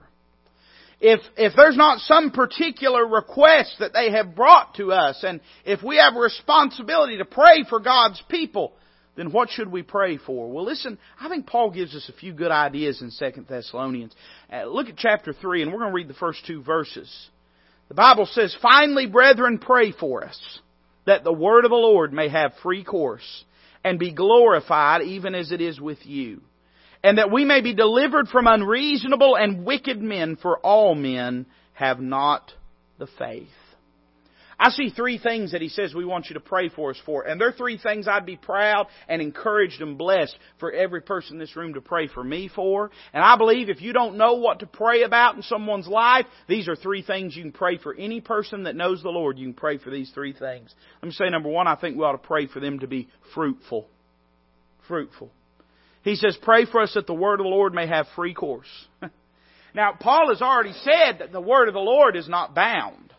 If, 0.99 1.19
if 1.37 1.53
there's 1.55 1.77
not 1.77 1.99
some 1.99 2.31
particular 2.31 3.05
request 3.05 3.75
that 3.79 3.93
they 3.93 4.11
have 4.11 4.35
brought 4.35 4.75
to 4.75 4.91
us, 4.91 5.23
and 5.23 5.41
if 5.63 5.83
we 5.83 5.97
have 5.97 6.15
a 6.15 6.19
responsibility 6.19 7.17
to 7.17 7.25
pray 7.25 7.63
for 7.69 7.79
God's 7.79 8.21
people, 8.29 8.73
then 9.15 9.31
what 9.31 9.49
should 9.49 9.71
we 9.71 9.83
pray 9.83 10.17
for? 10.17 10.49
Well, 10.51 10.65
listen, 10.65 10.97
I 11.19 11.29
think 11.29 11.45
Paul 11.45 11.71
gives 11.71 11.95
us 11.95 12.09
a 12.09 12.19
few 12.19 12.33
good 12.33 12.51
ideas 12.51 13.01
in 13.01 13.11
2 13.11 13.45
Thessalonians. 13.47 14.15
Uh, 14.51 14.65
look 14.65 14.87
at 14.87 14.97
chapter 14.97 15.33
3, 15.33 15.63
and 15.63 15.71
we're 15.71 15.79
going 15.79 15.91
to 15.91 15.95
read 15.95 16.07
the 16.07 16.15
first 16.15 16.45
two 16.47 16.63
verses. 16.63 17.29
The 17.89 17.95
Bible 17.95 18.27
says, 18.31 18.55
Finally, 18.61 19.05
brethren, 19.05 19.59
pray 19.59 19.91
for 19.91 20.23
us, 20.23 20.39
that 21.05 21.23
the 21.23 21.33
word 21.33 21.65
of 21.65 21.71
the 21.71 21.75
Lord 21.75 22.11
may 22.11 22.29
have 22.29 22.53
free 22.63 22.83
course, 22.83 23.43
and 23.83 23.99
be 23.99 24.13
glorified 24.13 25.03
even 25.03 25.35
as 25.35 25.51
it 25.51 25.61
is 25.61 25.79
with 25.79 25.99
you 26.05 26.41
and 27.07 27.19
that 27.19 27.31
we 27.31 27.45
may 27.45 27.61
be 27.61 27.73
delivered 27.73 28.27
from 28.27 28.47
unreasonable 28.47 29.37
and 29.37 29.63
wicked 29.63 30.01
men, 30.01 30.35
for 30.35 30.57
all 30.57 30.93
men 30.93 31.45
have 31.71 32.01
not 32.01 32.51
the 32.99 33.07
faith. 33.17 33.47
I 34.59 34.71
see 34.71 34.89
three 34.89 35.17
things 35.17 35.53
that 35.53 35.61
he 35.61 35.69
says 35.69 35.95
we 35.95 36.03
want 36.03 36.25
you 36.27 36.33
to 36.33 36.41
pray 36.41 36.67
for 36.67 36.89
us 36.89 36.99
for. 37.05 37.23
And 37.23 37.39
they're 37.39 37.53
three 37.53 37.77
things 37.77 38.09
I'd 38.09 38.25
be 38.25 38.35
proud 38.35 38.87
and 39.07 39.21
encouraged 39.21 39.81
and 39.81 39.97
blessed 39.97 40.37
for 40.59 40.69
every 40.69 40.99
person 40.99 41.35
in 41.35 41.39
this 41.39 41.55
room 41.55 41.75
to 41.75 41.81
pray 41.81 42.09
for 42.09 42.21
me 42.21 42.49
for. 42.53 42.91
And 43.13 43.23
I 43.23 43.37
believe 43.37 43.69
if 43.69 43.81
you 43.81 43.93
don't 43.93 44.17
know 44.17 44.33
what 44.33 44.59
to 44.59 44.67
pray 44.67 45.03
about 45.03 45.37
in 45.37 45.43
someone's 45.43 45.87
life, 45.87 46.25
these 46.49 46.67
are 46.67 46.75
three 46.75 47.03
things 47.03 47.37
you 47.37 47.43
can 47.43 47.53
pray 47.53 47.77
for 47.77 47.95
any 47.95 48.19
person 48.19 48.63
that 48.63 48.75
knows 48.75 49.01
the 49.01 49.09
Lord. 49.11 49.37
You 49.37 49.45
can 49.45 49.53
pray 49.53 49.77
for 49.77 49.91
these 49.91 50.11
three 50.13 50.33
things. 50.33 50.75
Let 51.01 51.07
me 51.07 51.13
say 51.13 51.29
number 51.29 51.47
one, 51.47 51.67
I 51.67 51.75
think 51.77 51.95
we 51.95 52.03
ought 52.03 52.11
to 52.11 52.17
pray 52.17 52.47
for 52.47 52.59
them 52.59 52.79
to 52.79 52.87
be 52.87 53.07
fruitful. 53.33 53.87
Fruitful. 54.89 55.31
He 56.03 56.15
says, 56.15 56.37
pray 56.41 56.65
for 56.65 56.81
us 56.81 56.93
that 56.93 57.07
the 57.07 57.13
word 57.13 57.39
of 57.39 57.45
the 57.45 57.49
Lord 57.49 57.73
may 57.73 57.87
have 57.87 58.07
free 58.15 58.33
course. 58.33 58.67
now, 59.75 59.93
Paul 59.99 60.29
has 60.29 60.41
already 60.41 60.73
said 60.73 61.19
that 61.19 61.31
the 61.31 61.41
word 61.41 61.67
of 61.67 61.73
the 61.73 61.79
Lord 61.79 62.15
is 62.15 62.29
not 62.29 62.55
bound. 62.55 63.13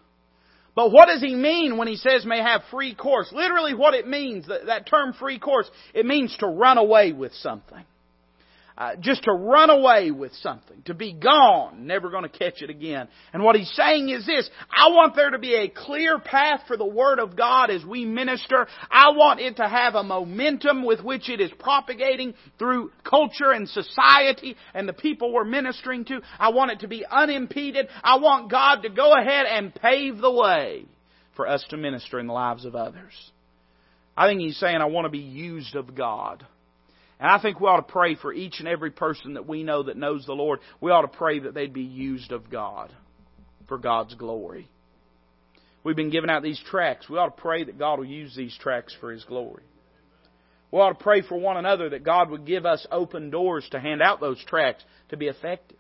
But 0.74 0.92
what 0.92 1.06
does 1.08 1.20
he 1.20 1.34
mean 1.34 1.76
when 1.76 1.88
he 1.88 1.96
says 1.96 2.24
may 2.24 2.40
have 2.40 2.62
free 2.70 2.94
course? 2.94 3.30
Literally 3.32 3.74
what 3.74 3.94
it 3.94 4.06
means, 4.06 4.46
that, 4.46 4.66
that 4.66 4.86
term 4.86 5.12
free 5.12 5.40
course, 5.40 5.68
it 5.92 6.06
means 6.06 6.36
to 6.38 6.46
run 6.46 6.78
away 6.78 7.12
with 7.12 7.32
something. 7.34 7.84
Uh, 8.78 8.94
just 9.00 9.24
to 9.24 9.32
run 9.32 9.70
away 9.70 10.12
with 10.12 10.32
something, 10.34 10.80
to 10.84 10.94
be 10.94 11.12
gone, 11.12 11.88
never 11.88 12.10
going 12.10 12.22
to 12.22 12.28
catch 12.28 12.62
it 12.62 12.70
again. 12.70 13.08
And 13.32 13.42
what 13.42 13.56
he's 13.56 13.72
saying 13.74 14.08
is 14.08 14.24
this, 14.24 14.48
I 14.70 14.90
want 14.90 15.16
there 15.16 15.30
to 15.30 15.38
be 15.40 15.56
a 15.56 15.68
clear 15.68 16.20
path 16.20 16.60
for 16.68 16.76
the 16.76 16.86
Word 16.86 17.18
of 17.18 17.36
God 17.36 17.70
as 17.70 17.84
we 17.84 18.04
minister. 18.04 18.68
I 18.88 19.10
want 19.16 19.40
it 19.40 19.56
to 19.56 19.66
have 19.66 19.96
a 19.96 20.04
momentum 20.04 20.84
with 20.84 21.02
which 21.02 21.28
it 21.28 21.40
is 21.40 21.50
propagating 21.58 22.34
through 22.56 22.92
culture 23.02 23.50
and 23.50 23.68
society 23.68 24.54
and 24.74 24.88
the 24.88 24.92
people 24.92 25.32
we're 25.32 25.42
ministering 25.42 26.04
to. 26.04 26.20
I 26.38 26.50
want 26.50 26.70
it 26.70 26.78
to 26.80 26.88
be 26.88 27.04
unimpeded. 27.04 27.88
I 28.04 28.18
want 28.18 28.48
God 28.48 28.82
to 28.82 28.90
go 28.90 29.12
ahead 29.12 29.46
and 29.46 29.74
pave 29.74 30.18
the 30.18 30.30
way 30.30 30.84
for 31.34 31.48
us 31.48 31.66
to 31.70 31.76
minister 31.76 32.20
in 32.20 32.28
the 32.28 32.32
lives 32.32 32.64
of 32.64 32.76
others. 32.76 33.32
I 34.16 34.28
think 34.28 34.40
he's 34.40 34.56
saying, 34.56 34.76
I 34.76 34.84
want 34.84 35.06
to 35.06 35.10
be 35.10 35.18
used 35.18 35.74
of 35.74 35.96
God. 35.96 36.46
And 37.20 37.30
I 37.30 37.40
think 37.40 37.60
we 37.60 37.66
ought 37.66 37.76
to 37.76 37.92
pray 37.92 38.14
for 38.14 38.32
each 38.32 38.60
and 38.60 38.68
every 38.68 38.90
person 38.90 39.34
that 39.34 39.46
we 39.46 39.64
know 39.64 39.84
that 39.84 39.96
knows 39.96 40.24
the 40.24 40.34
Lord. 40.34 40.60
We 40.80 40.90
ought 40.90 41.02
to 41.02 41.08
pray 41.08 41.40
that 41.40 41.54
they'd 41.54 41.72
be 41.72 41.82
used 41.82 42.30
of 42.30 42.50
God 42.50 42.92
for 43.66 43.78
God's 43.78 44.14
glory. 44.14 44.68
We've 45.82 45.96
been 45.96 46.10
giving 46.10 46.30
out 46.30 46.42
these 46.42 46.60
tracts. 46.70 47.08
We 47.08 47.18
ought 47.18 47.36
to 47.36 47.42
pray 47.42 47.64
that 47.64 47.78
God 47.78 47.98
will 47.98 48.06
use 48.06 48.34
these 48.36 48.56
tracts 48.60 48.94
for 49.00 49.10
His 49.10 49.24
glory. 49.24 49.62
We 50.70 50.78
ought 50.80 50.98
to 50.98 51.02
pray 51.02 51.22
for 51.22 51.38
one 51.38 51.56
another 51.56 51.90
that 51.90 52.04
God 52.04 52.30
would 52.30 52.46
give 52.46 52.66
us 52.66 52.86
open 52.92 53.30
doors 53.30 53.66
to 53.70 53.80
hand 53.80 54.02
out 54.02 54.20
those 54.20 54.42
tracts 54.44 54.84
to 55.08 55.16
be 55.16 55.26
effective. 55.26 55.78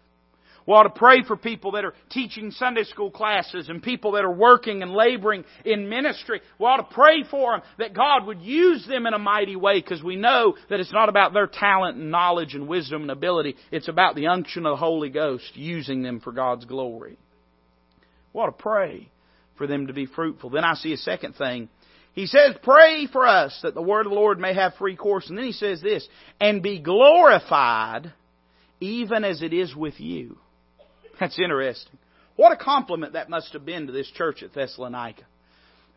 We 0.68 0.74
ought 0.74 0.82
to 0.82 0.90
pray 0.90 1.22
for 1.26 1.34
people 1.34 1.72
that 1.72 1.86
are 1.86 1.94
teaching 2.10 2.50
Sunday 2.50 2.84
school 2.84 3.10
classes 3.10 3.70
and 3.70 3.82
people 3.82 4.12
that 4.12 4.24
are 4.26 4.30
working 4.30 4.82
and 4.82 4.92
laboring 4.92 5.46
in 5.64 5.88
ministry. 5.88 6.42
We 6.58 6.66
ought 6.66 6.76
to 6.76 6.94
pray 6.94 7.24
for 7.30 7.52
them 7.52 7.62
that 7.78 7.94
God 7.94 8.26
would 8.26 8.42
use 8.42 8.86
them 8.86 9.06
in 9.06 9.14
a 9.14 9.18
mighty 9.18 9.56
way 9.56 9.80
because 9.80 10.02
we 10.02 10.16
know 10.16 10.56
that 10.68 10.78
it's 10.78 10.92
not 10.92 11.08
about 11.08 11.32
their 11.32 11.46
talent 11.46 11.96
and 11.96 12.10
knowledge 12.10 12.54
and 12.54 12.68
wisdom 12.68 13.00
and 13.00 13.10
ability. 13.10 13.56
It's 13.72 13.88
about 13.88 14.14
the 14.14 14.26
unction 14.26 14.66
of 14.66 14.72
the 14.72 14.76
Holy 14.76 15.08
Ghost 15.08 15.52
using 15.54 16.02
them 16.02 16.20
for 16.20 16.32
God's 16.32 16.66
glory. 16.66 17.16
We 18.34 18.40
ought 18.42 18.46
to 18.48 18.52
pray 18.52 19.08
for 19.56 19.66
them 19.66 19.86
to 19.86 19.94
be 19.94 20.04
fruitful. 20.04 20.50
Then 20.50 20.64
I 20.64 20.74
see 20.74 20.92
a 20.92 20.98
second 20.98 21.36
thing. 21.36 21.70
He 22.12 22.26
says, 22.26 22.56
pray 22.62 23.06
for 23.10 23.26
us 23.26 23.58
that 23.62 23.72
the 23.72 23.80
word 23.80 24.04
of 24.04 24.12
the 24.12 24.18
Lord 24.18 24.38
may 24.38 24.52
have 24.52 24.74
free 24.74 24.96
course. 24.96 25.30
And 25.30 25.38
then 25.38 25.46
he 25.46 25.52
says 25.52 25.80
this, 25.80 26.06
and 26.38 26.62
be 26.62 26.78
glorified 26.78 28.12
even 28.80 29.24
as 29.24 29.40
it 29.40 29.54
is 29.54 29.74
with 29.74 29.98
you. 29.98 30.36
That's 31.18 31.38
interesting. 31.38 31.98
What 32.36 32.52
a 32.52 32.56
compliment 32.56 33.14
that 33.14 33.28
must 33.28 33.52
have 33.52 33.64
been 33.64 33.86
to 33.86 33.92
this 33.92 34.10
church 34.10 34.42
at 34.42 34.54
Thessalonica. 34.54 35.24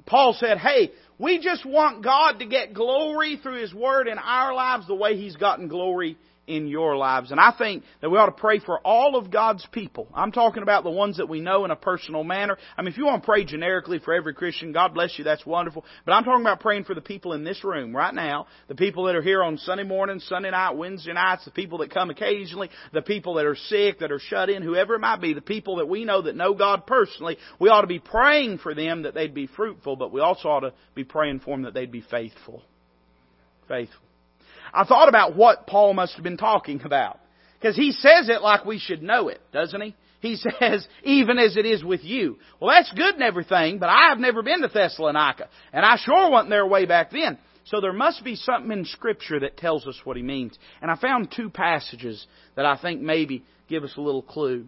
Paul 0.06 0.34
said, 0.40 0.58
hey, 0.58 0.92
we 1.20 1.40
just 1.40 1.66
want 1.66 2.04
God 2.04 2.40
to 2.40 2.46
get 2.48 2.74
glory 2.74 3.40
through 3.42 3.62
His 3.62 3.74
Word 3.74 4.08
in 4.08 4.18
our 4.18 4.54
lives 4.54 4.88
the 4.88 4.96
way 4.96 5.16
He's 5.16 5.36
gotten 5.36 5.68
glory 5.68 6.18
in 6.52 6.68
your 6.68 6.98
lives. 6.98 7.32
And 7.32 7.40
I 7.40 7.54
think 7.58 7.84
that 8.02 8.10
we 8.10 8.18
ought 8.18 8.26
to 8.26 8.34
pray 8.34 8.60
for 8.60 8.80
all 8.80 9.16
of 9.16 9.32
God's 9.32 9.66
people. 9.72 10.10
I'm 10.14 10.34
talking 10.34 10.64
about 10.64 10.84
the 10.84 10.92
ones 10.92 11.18
that 11.18 11.30
we 11.30 11.40
know 11.40 11.64
in 11.64 11.72
a 11.72 11.78
personal 11.78 12.26
manner. 12.26 12.58
I 12.78 12.82
mean, 12.82 12.92
if 12.92 12.98
you 12.98 13.06
want 13.06 13.24
to 13.24 13.26
pray 13.26 13.46
generically 13.46 14.00
for 14.00 14.14
every 14.14 14.34
Christian, 14.34 14.74
God 14.74 14.94
bless 14.94 15.18
you, 15.18 15.24
that's 15.24 15.46
wonderful. 15.46 15.86
But 16.06 16.12
I'm 16.12 16.26
talking 16.26 16.42
about 16.42 16.60
praying 16.60 16.84
for 16.84 16.94
the 16.94 17.02
people 17.02 17.32
in 17.34 17.46
this 17.46 17.64
room 17.64 17.96
right 17.96 18.14
now, 18.14 18.48
the 18.68 18.76
people 18.76 19.06
that 19.06 19.16
are 19.16 19.22
here 19.22 19.42
on 19.42 19.58
Sunday 19.58 19.86
morning, 19.86 20.20
Sunday 20.20 20.52
night, 20.52 20.72
Wednesday 20.72 21.14
nights, 21.14 21.46
the 21.46 21.52
people 21.52 21.78
that 21.80 21.92
come 21.92 22.10
occasionally, 22.10 22.70
the 22.92 23.02
people 23.02 23.36
that 23.36 23.46
are 23.46 23.56
sick, 23.56 24.00
that 24.00 24.12
are 24.12 24.20
shut 24.20 24.50
in, 24.50 24.62
whoever 24.62 24.96
it 24.96 25.00
might 25.00 25.22
be, 25.22 25.34
the 25.34 25.42
people 25.42 25.78
that 25.78 25.88
we 25.88 26.04
know 26.04 26.22
that 26.22 26.36
know 26.36 26.54
God 26.54 26.86
personally. 26.86 27.38
We 27.60 27.70
ought 27.70 27.82
to 27.82 27.88
be 27.88 28.00
praying 28.00 28.58
for 28.58 28.76
them 28.76 29.04
that 29.04 29.14
they'd 29.14 29.34
be 29.34 29.48
fruitful, 29.48 29.96
but 29.96 30.12
we 30.12 30.20
also 30.20 30.50
ought 30.50 30.60
to 30.62 30.74
be 30.96 31.06
praying 31.06 31.40
for 31.40 31.52
them 31.52 31.64
that 31.64 31.74
they'd 31.74 31.92
be 31.92 32.02
faithful. 32.02 32.62
Faithful. 33.70 34.11
I 34.74 34.84
thought 34.84 35.10
about 35.10 35.36
what 35.36 35.68
Paul 35.68 35.94
must 35.94 36.16
have 36.16 36.24
been 36.24 36.38
talking 36.38 36.82
about. 36.84 37.20
Because 37.60 37.76
he 37.76 37.92
says 37.92 38.30
it 38.30 38.42
like 38.42 38.66
we 38.66 38.80
should 38.80 39.04
know 39.04 39.28
it, 39.28 39.40
doesn't 39.52 39.82
he? 39.82 39.96
He 40.20 40.36
says, 40.60 40.88
even 41.04 41.38
as 41.38 41.58
it 41.58 41.66
is 41.66 41.84
with 41.84 42.04
you. 42.04 42.38
Well, 42.60 42.72
that's 42.76 42.92
good 42.94 43.16
and 43.16 43.24
everything, 43.24 43.80
but 43.80 43.90
I 43.90 44.10
have 44.10 44.18
never 44.18 44.42
been 44.42 44.62
to 44.62 44.68
Thessalonica. 44.68 45.48
And 45.74 45.86
I 45.86 45.98
sure 45.98 46.30
wasn't 46.30 46.50
there 46.50 46.66
way 46.66 46.86
back 46.86 47.12
then. 47.12 47.38
So 47.66 47.80
there 47.80 47.94
must 47.94 48.24
be 48.24 48.36
something 48.36 48.72
in 48.72 48.86
Scripture 48.86 49.40
that 49.42 49.58
tells 49.58 49.86
us 49.86 50.00
what 50.04 50.18
he 50.18 50.24
means. 50.24 50.58
And 50.82 50.90
I 50.90 50.96
found 50.96 51.32
two 51.32 51.50
passages 51.50 52.26
that 52.56 52.66
I 52.66 52.78
think 52.78 53.02
maybe 53.02 53.44
give 53.68 53.84
us 53.84 53.94
a 53.98 54.02
little 54.02 54.24
clue 54.24 54.66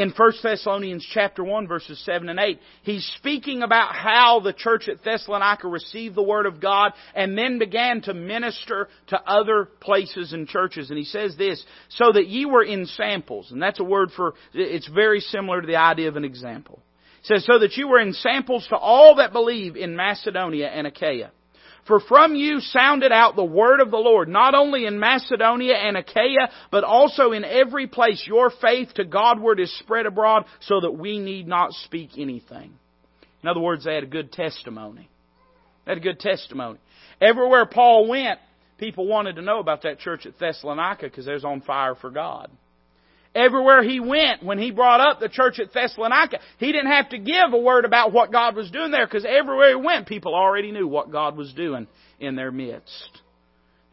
in 0.00 0.10
1 0.10 0.32
Thessalonians 0.42 1.06
chapter 1.12 1.44
1 1.44 1.68
verses 1.68 2.02
7 2.04 2.28
and 2.28 2.40
8. 2.40 2.58
He's 2.82 3.04
speaking 3.18 3.62
about 3.62 3.94
how 3.94 4.40
the 4.40 4.54
church 4.54 4.88
at 4.88 5.04
Thessalonica 5.04 5.68
received 5.68 6.14
the 6.14 6.22
Word 6.22 6.46
of 6.46 6.60
God 6.60 6.92
and 7.14 7.36
then 7.36 7.58
began 7.58 8.00
to 8.02 8.14
minister 8.14 8.88
to 9.08 9.20
other 9.20 9.68
places 9.80 10.32
and 10.32 10.48
churches. 10.48 10.88
And 10.88 10.98
he 10.98 11.04
says 11.04 11.36
this, 11.36 11.62
so 11.90 12.12
that 12.12 12.28
ye 12.28 12.46
were 12.46 12.64
ensamples. 12.64 13.52
And 13.52 13.60
that's 13.60 13.80
a 13.80 13.84
word 13.84 14.10
for, 14.16 14.34
it's 14.54 14.88
very 14.88 15.20
similar 15.20 15.60
to 15.60 15.66
the 15.66 15.76
idea 15.76 16.08
of 16.08 16.16
an 16.16 16.24
example. 16.24 16.80
He 17.22 17.34
says, 17.34 17.44
so 17.44 17.58
that 17.58 17.76
you 17.76 17.88
were 17.88 18.00
ensamples 18.00 18.66
to 18.68 18.76
all 18.76 19.16
that 19.16 19.32
believe 19.32 19.76
in 19.76 19.96
Macedonia 19.96 20.68
and 20.68 20.86
Achaia. 20.86 21.30
For 21.86 22.00
from 22.00 22.34
you 22.34 22.60
sounded 22.60 23.12
out 23.12 23.36
the 23.36 23.44
word 23.44 23.80
of 23.80 23.90
the 23.90 23.96
Lord, 23.96 24.28
not 24.28 24.54
only 24.54 24.86
in 24.86 24.98
Macedonia 24.98 25.74
and 25.74 25.96
Achaia, 25.96 26.50
but 26.70 26.84
also 26.84 27.32
in 27.32 27.44
every 27.44 27.86
place 27.86 28.24
your 28.26 28.50
faith 28.60 28.94
to 28.94 29.04
Godward 29.04 29.60
is 29.60 29.76
spread 29.78 30.06
abroad, 30.06 30.44
so 30.60 30.80
that 30.80 30.92
we 30.92 31.18
need 31.18 31.48
not 31.48 31.72
speak 31.72 32.10
anything. 32.18 32.72
In 33.42 33.48
other 33.48 33.60
words, 33.60 33.84
they 33.84 33.94
had 33.94 34.04
a 34.04 34.08
good 34.08 34.32
testimony. 34.32 35.08
They 35.84 35.92
had 35.92 35.98
a 35.98 36.02
good 36.02 36.20
testimony. 36.20 36.78
Everywhere 37.20 37.66
Paul 37.66 38.08
went, 38.08 38.38
people 38.78 39.06
wanted 39.06 39.36
to 39.36 39.42
know 39.42 39.58
about 39.60 39.82
that 39.82 39.98
church 39.98 40.26
at 40.26 40.38
Thessalonica 40.38 41.04
because 41.04 41.26
they 41.26 41.32
was 41.32 41.44
on 41.44 41.60
fire 41.62 41.94
for 41.94 42.10
God. 42.10 42.50
Everywhere 43.34 43.82
he 43.84 44.00
went, 44.00 44.42
when 44.42 44.58
he 44.58 44.72
brought 44.72 45.00
up 45.00 45.20
the 45.20 45.28
church 45.28 45.60
at 45.60 45.72
Thessalonica, 45.72 46.40
he 46.58 46.72
didn't 46.72 46.90
have 46.90 47.10
to 47.10 47.18
give 47.18 47.52
a 47.52 47.58
word 47.58 47.84
about 47.84 48.12
what 48.12 48.32
God 48.32 48.56
was 48.56 48.70
doing 48.72 48.90
there 48.90 49.06
because 49.06 49.24
everywhere 49.24 49.68
he 49.68 49.76
went, 49.76 50.08
people 50.08 50.34
already 50.34 50.72
knew 50.72 50.88
what 50.88 51.12
God 51.12 51.36
was 51.36 51.52
doing 51.52 51.86
in 52.18 52.34
their 52.34 52.50
midst. 52.50 53.20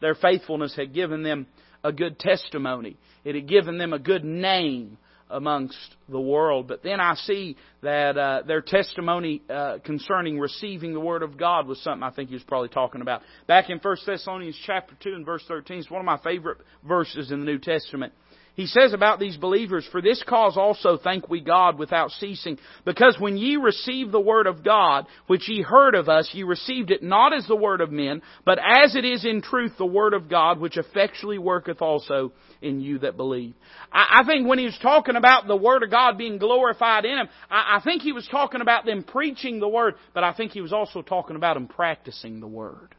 Their 0.00 0.16
faithfulness 0.16 0.74
had 0.74 0.92
given 0.92 1.22
them 1.22 1.46
a 1.84 1.92
good 1.92 2.18
testimony. 2.18 2.96
It 3.24 3.36
had 3.36 3.48
given 3.48 3.78
them 3.78 3.92
a 3.92 3.98
good 3.98 4.24
name 4.24 4.98
amongst 5.30 5.94
the 6.08 6.20
world. 6.20 6.68
But 6.68 6.82
then 6.82 7.00
I 7.00 7.14
see 7.14 7.56
that 7.82 8.16
uh, 8.16 8.42
their 8.46 8.62
testimony 8.62 9.42
uh, 9.48 9.78
concerning 9.84 10.38
receiving 10.38 10.94
the 10.94 11.00
Word 11.00 11.22
of 11.22 11.36
God 11.36 11.66
was 11.66 11.80
something 11.82 12.02
I 12.02 12.10
think 12.10 12.30
he 12.30 12.34
was 12.34 12.44
probably 12.44 12.70
talking 12.70 13.02
about. 13.02 13.22
Back 13.46 13.70
in 13.70 13.78
1 13.78 13.96
Thessalonians 14.06 14.58
chapter 14.66 14.96
2 15.02 15.10
and 15.10 15.26
verse 15.26 15.44
13, 15.46 15.78
it's 15.78 15.90
one 15.90 16.00
of 16.00 16.06
my 16.06 16.18
favorite 16.18 16.58
verses 16.86 17.30
in 17.30 17.40
the 17.40 17.46
New 17.46 17.58
Testament. 17.58 18.12
He 18.58 18.66
says 18.66 18.92
about 18.92 19.20
these 19.20 19.36
believers, 19.36 19.86
For 19.92 20.02
this 20.02 20.20
cause 20.28 20.56
also 20.56 20.98
thank 20.98 21.28
we 21.28 21.40
God 21.40 21.78
without 21.78 22.10
ceasing, 22.10 22.58
because 22.84 23.16
when 23.16 23.36
ye 23.36 23.54
received 23.54 24.10
the 24.10 24.18
word 24.18 24.48
of 24.48 24.64
God, 24.64 25.06
which 25.28 25.48
ye 25.48 25.62
heard 25.62 25.94
of 25.94 26.08
us, 26.08 26.28
ye 26.32 26.42
received 26.42 26.90
it 26.90 27.00
not 27.00 27.32
as 27.32 27.46
the 27.46 27.54
word 27.54 27.80
of 27.80 27.92
men, 27.92 28.20
but 28.44 28.58
as 28.58 28.96
it 28.96 29.04
is 29.04 29.24
in 29.24 29.42
truth 29.42 29.74
the 29.78 29.86
word 29.86 30.12
of 30.12 30.28
God, 30.28 30.58
which 30.58 30.76
effectually 30.76 31.38
worketh 31.38 31.80
also 31.80 32.32
in 32.60 32.80
you 32.80 32.98
that 32.98 33.16
believe. 33.16 33.54
I, 33.92 34.22
I 34.22 34.26
think 34.26 34.48
when 34.48 34.58
he 34.58 34.64
was 34.64 34.78
talking 34.82 35.14
about 35.14 35.46
the 35.46 35.54
word 35.54 35.84
of 35.84 35.92
God 35.92 36.18
being 36.18 36.38
glorified 36.38 37.04
in 37.04 37.16
him, 37.16 37.28
I, 37.48 37.76
I 37.76 37.80
think 37.84 38.02
he 38.02 38.12
was 38.12 38.26
talking 38.28 38.60
about 38.60 38.84
them 38.84 39.04
preaching 39.04 39.60
the 39.60 39.68
word, 39.68 39.94
but 40.14 40.24
I 40.24 40.32
think 40.32 40.50
he 40.50 40.62
was 40.62 40.72
also 40.72 41.00
talking 41.00 41.36
about 41.36 41.54
them 41.54 41.68
practicing 41.68 42.40
the 42.40 42.48
word. 42.48 42.96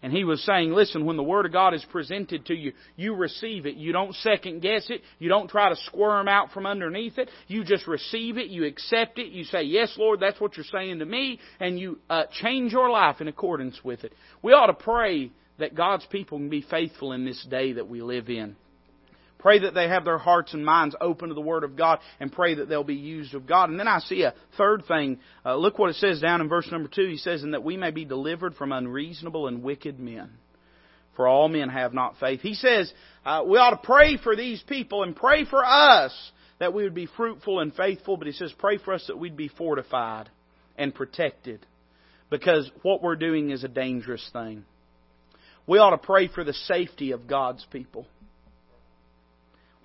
And 0.00 0.12
he 0.12 0.22
was 0.22 0.44
saying, 0.44 0.72
listen, 0.72 1.04
when 1.04 1.16
the 1.16 1.24
Word 1.24 1.44
of 1.44 1.52
God 1.52 1.74
is 1.74 1.84
presented 1.90 2.46
to 2.46 2.54
you, 2.54 2.72
you 2.94 3.16
receive 3.16 3.66
it. 3.66 3.74
You 3.74 3.92
don't 3.92 4.14
second 4.14 4.60
guess 4.60 4.86
it. 4.90 5.02
You 5.18 5.28
don't 5.28 5.50
try 5.50 5.70
to 5.70 5.76
squirm 5.86 6.28
out 6.28 6.52
from 6.52 6.66
underneath 6.66 7.18
it. 7.18 7.28
You 7.48 7.64
just 7.64 7.88
receive 7.88 8.38
it. 8.38 8.46
You 8.46 8.64
accept 8.64 9.18
it. 9.18 9.32
You 9.32 9.42
say, 9.42 9.62
yes, 9.62 9.92
Lord, 9.98 10.20
that's 10.20 10.40
what 10.40 10.56
you're 10.56 10.66
saying 10.70 11.00
to 11.00 11.04
me. 11.04 11.40
And 11.58 11.80
you 11.80 11.98
uh, 12.08 12.24
change 12.40 12.70
your 12.72 12.90
life 12.90 13.20
in 13.20 13.26
accordance 13.26 13.82
with 13.82 14.04
it. 14.04 14.12
We 14.40 14.52
ought 14.52 14.66
to 14.66 14.74
pray 14.74 15.32
that 15.58 15.74
God's 15.74 16.06
people 16.06 16.38
can 16.38 16.48
be 16.48 16.62
faithful 16.62 17.12
in 17.12 17.24
this 17.24 17.44
day 17.50 17.72
that 17.72 17.88
we 17.88 18.00
live 18.00 18.28
in. 18.28 18.54
Pray 19.38 19.60
that 19.60 19.74
they 19.74 19.88
have 19.88 20.04
their 20.04 20.18
hearts 20.18 20.52
and 20.52 20.64
minds 20.64 20.96
open 21.00 21.28
to 21.28 21.34
the 21.34 21.40
Word 21.40 21.62
of 21.62 21.76
God 21.76 22.00
and 22.18 22.32
pray 22.32 22.54
that 22.54 22.68
they'll 22.68 22.82
be 22.82 22.94
used 22.94 23.34
of 23.34 23.46
God. 23.46 23.70
And 23.70 23.78
then 23.78 23.86
I 23.86 24.00
see 24.00 24.22
a 24.22 24.34
third 24.56 24.84
thing. 24.86 25.20
Uh, 25.46 25.56
look 25.56 25.78
what 25.78 25.90
it 25.90 25.96
says 25.96 26.20
down 26.20 26.40
in 26.40 26.48
verse 26.48 26.68
number 26.72 26.88
two. 26.92 27.06
He 27.06 27.18
says, 27.18 27.42
And 27.42 27.54
that 27.54 27.62
we 27.62 27.76
may 27.76 27.92
be 27.92 28.04
delivered 28.04 28.56
from 28.56 28.72
unreasonable 28.72 29.46
and 29.46 29.62
wicked 29.62 30.00
men. 30.00 30.30
For 31.14 31.26
all 31.26 31.48
men 31.48 31.68
have 31.68 31.94
not 31.94 32.18
faith. 32.20 32.40
He 32.40 32.54
says, 32.54 32.92
uh, 33.24 33.42
we 33.44 33.58
ought 33.58 33.70
to 33.70 33.80
pray 33.82 34.18
for 34.18 34.36
these 34.36 34.62
people 34.62 35.02
and 35.02 35.16
pray 35.16 35.44
for 35.44 35.64
us 35.64 36.12
that 36.60 36.72
we 36.72 36.84
would 36.84 36.94
be 36.94 37.08
fruitful 37.16 37.58
and 37.58 37.74
faithful. 37.74 38.16
But 38.16 38.28
he 38.28 38.32
says, 38.32 38.52
pray 38.56 38.78
for 38.78 38.94
us 38.94 39.04
that 39.08 39.18
we'd 39.18 39.36
be 39.36 39.48
fortified 39.48 40.28
and 40.76 40.94
protected. 40.94 41.66
Because 42.30 42.70
what 42.82 43.02
we're 43.02 43.16
doing 43.16 43.50
is 43.50 43.64
a 43.64 43.68
dangerous 43.68 44.28
thing. 44.32 44.64
We 45.66 45.78
ought 45.78 45.90
to 45.90 45.98
pray 45.98 46.28
for 46.28 46.44
the 46.44 46.54
safety 46.54 47.10
of 47.10 47.26
God's 47.26 47.66
people. 47.70 48.06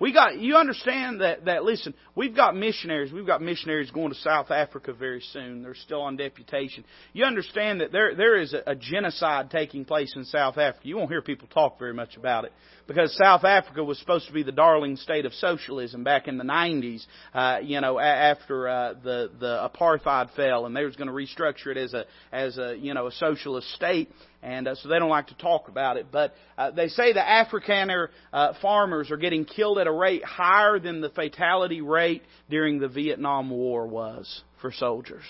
We 0.00 0.12
got 0.12 0.38
you 0.38 0.56
understand 0.56 1.20
that 1.20 1.44
that 1.44 1.64
listen, 1.64 1.94
we've 2.16 2.34
got 2.34 2.56
missionaries, 2.56 3.12
we've 3.12 3.26
got 3.26 3.40
missionaries 3.40 3.92
going 3.92 4.10
to 4.10 4.18
South 4.18 4.50
Africa 4.50 4.92
very 4.92 5.20
soon. 5.32 5.62
They're 5.62 5.74
still 5.74 6.02
on 6.02 6.16
deputation. 6.16 6.84
You 7.12 7.24
understand 7.24 7.80
that 7.80 7.92
there 7.92 8.14
there 8.16 8.36
is 8.40 8.54
a, 8.54 8.72
a 8.72 8.74
genocide 8.74 9.50
taking 9.50 9.84
place 9.84 10.12
in 10.16 10.24
South 10.24 10.58
Africa. 10.58 10.80
You 10.82 10.96
won't 10.96 11.10
hear 11.10 11.22
people 11.22 11.46
talk 11.46 11.78
very 11.78 11.94
much 11.94 12.16
about 12.16 12.44
it 12.44 12.52
because 12.88 13.16
South 13.22 13.44
Africa 13.44 13.84
was 13.84 13.98
supposed 13.98 14.26
to 14.26 14.32
be 14.32 14.42
the 14.42 14.52
darling 14.52 14.96
state 14.96 15.26
of 15.26 15.32
socialism 15.34 16.02
back 16.02 16.26
in 16.26 16.38
the 16.38 16.44
90s, 16.44 17.06
uh, 17.32 17.58
you 17.62 17.80
know, 17.80 17.98
after 18.00 18.68
uh, 18.68 18.94
the 18.94 19.30
the 19.38 19.70
apartheid 19.70 20.34
fell, 20.34 20.66
and 20.66 20.76
they 20.76 20.84
was 20.84 20.96
going 20.96 21.08
to 21.08 21.14
restructure 21.14 21.68
it 21.68 21.76
as 21.76 21.94
a 21.94 22.04
as 22.32 22.58
a 22.58 22.76
you 22.76 22.94
know 22.94 23.06
a 23.06 23.12
socialist 23.12 23.70
state, 23.74 24.10
and 24.44 24.68
uh, 24.68 24.74
so 24.74 24.88
they 24.88 24.98
don't 24.98 25.08
like 25.08 25.28
to 25.28 25.36
talk 25.36 25.68
about 25.68 25.96
it. 25.96 26.06
But 26.12 26.34
uh, 26.58 26.70
they 26.70 26.88
say 26.88 27.12
the 27.12 27.20
Afrikaner 27.20 28.08
uh, 28.32 28.52
farmers 28.60 29.10
are 29.10 29.16
getting 29.16 29.44
killed 29.44 29.78
at 29.78 29.86
a 29.86 29.92
rate 29.92 30.22
higher 30.22 30.78
than 30.78 31.00
the 31.00 31.08
fatality 31.08 31.80
rate 31.80 32.22
during 32.50 32.78
the 32.78 32.88
Vietnam 32.88 33.50
War 33.50 33.86
was 33.86 34.42
for 34.60 34.70
soldiers. 34.70 35.24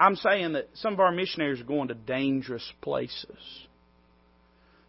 I'm 0.00 0.16
saying 0.16 0.54
that 0.54 0.68
some 0.74 0.94
of 0.94 1.00
our 1.00 1.12
missionaries 1.12 1.60
are 1.60 1.64
going 1.64 1.88
to 1.88 1.94
dangerous 1.94 2.68
places 2.80 3.38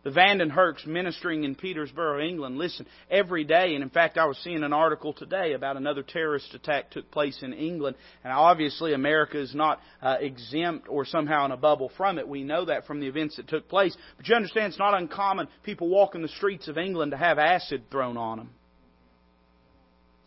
the 0.05 0.11
Vanden 0.11 0.51
Herks 0.51 0.85
ministering 0.85 1.45
in 1.45 1.55
Petersburg, 1.55 2.23
England. 2.23 2.59
Listen, 2.59 2.85
every 3.09 3.43
day, 3.43 3.73
and 3.73 3.83
in 3.83 3.89
fact, 3.89 4.19
I 4.19 4.25
was 4.25 4.37
seeing 4.43 4.63
an 4.63 4.71
article 4.71 5.13
today 5.13 5.53
about 5.53 5.77
another 5.77 6.03
terrorist 6.03 6.53
attack 6.53 6.91
took 6.91 7.09
place 7.09 7.39
in 7.41 7.53
England, 7.53 7.97
and 8.23 8.31
obviously 8.31 8.93
America 8.93 9.39
is 9.41 9.55
not 9.55 9.79
uh, 10.03 10.17
exempt 10.19 10.87
or 10.87 11.05
somehow 11.05 11.45
in 11.45 11.51
a 11.51 11.57
bubble 11.57 11.91
from 11.97 12.19
it. 12.19 12.27
We 12.27 12.43
know 12.43 12.65
that 12.65 12.85
from 12.85 12.99
the 12.99 13.07
events 13.07 13.37
that 13.37 13.47
took 13.47 13.67
place. 13.67 13.97
But 14.15 14.27
you 14.27 14.35
understand, 14.35 14.67
it's 14.67 14.79
not 14.79 14.93
uncommon 14.93 15.47
people 15.63 15.89
walking 15.89 16.21
the 16.21 16.27
streets 16.27 16.67
of 16.67 16.77
England 16.77 17.09
to 17.11 17.17
have 17.17 17.39
acid 17.39 17.85
thrown 17.89 18.15
on 18.15 18.37
them. 18.37 18.49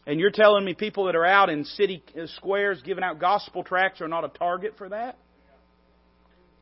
And 0.08 0.18
you're 0.18 0.32
telling 0.32 0.64
me 0.64 0.74
people 0.74 1.04
that 1.04 1.14
are 1.14 1.24
out 1.24 1.50
in 1.50 1.64
city 1.64 2.02
squares 2.34 2.82
giving 2.84 3.04
out 3.04 3.20
gospel 3.20 3.62
tracts 3.62 4.00
are 4.00 4.08
not 4.08 4.24
a 4.24 4.28
target 4.28 4.74
for 4.76 4.88
that? 4.88 5.18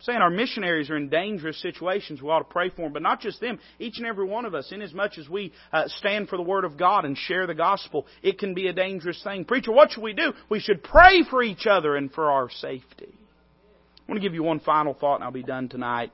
Saying 0.00 0.18
our 0.18 0.30
missionaries 0.30 0.90
are 0.90 0.96
in 0.96 1.08
dangerous 1.08 1.60
situations. 1.60 2.20
We 2.20 2.28
ought 2.28 2.40
to 2.40 2.44
pray 2.44 2.70
for 2.70 2.82
them, 2.82 2.92
but 2.92 3.02
not 3.02 3.20
just 3.20 3.40
them. 3.40 3.58
Each 3.78 3.98
and 3.98 4.06
every 4.06 4.26
one 4.26 4.44
of 4.44 4.54
us, 4.54 4.70
inasmuch 4.72 5.12
as 5.12 5.16
much 5.16 5.18
as 5.18 5.28
we 5.28 5.52
uh, 5.72 5.84
stand 5.88 6.28
for 6.28 6.36
the 6.36 6.42
Word 6.42 6.64
of 6.64 6.76
God 6.76 7.04
and 7.04 7.16
share 7.16 7.46
the 7.46 7.54
gospel, 7.54 8.06
it 8.22 8.38
can 8.38 8.54
be 8.54 8.68
a 8.68 8.72
dangerous 8.72 9.20
thing. 9.22 9.44
Preacher, 9.44 9.72
what 9.72 9.92
should 9.92 10.02
we 10.02 10.12
do? 10.12 10.32
We 10.48 10.60
should 10.60 10.82
pray 10.82 11.22
for 11.28 11.42
each 11.42 11.66
other 11.66 11.96
and 11.96 12.12
for 12.12 12.30
our 12.30 12.50
safety. 12.50 13.08
I 13.12 14.12
want 14.12 14.22
to 14.22 14.26
give 14.26 14.34
you 14.34 14.42
one 14.42 14.60
final 14.60 14.94
thought, 14.94 15.16
and 15.16 15.24
I'll 15.24 15.32
be 15.32 15.42
done 15.42 15.68
tonight. 15.68 16.12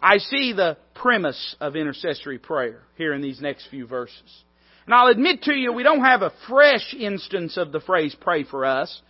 I 0.00 0.18
see 0.18 0.52
the 0.52 0.76
premise 0.94 1.56
of 1.60 1.76
intercessory 1.76 2.38
prayer 2.38 2.82
here 2.96 3.14
in 3.14 3.22
these 3.22 3.40
next 3.40 3.68
few 3.70 3.86
verses. 3.86 4.44
And 4.84 4.94
I'll 4.94 5.08
admit 5.08 5.42
to 5.44 5.52
you, 5.52 5.72
we 5.72 5.82
don't 5.82 6.04
have 6.04 6.22
a 6.22 6.32
fresh 6.48 6.94
instance 6.98 7.56
of 7.56 7.72
the 7.72 7.80
phrase 7.80 8.14
pray 8.20 8.44
for 8.44 8.66
us. 8.66 9.00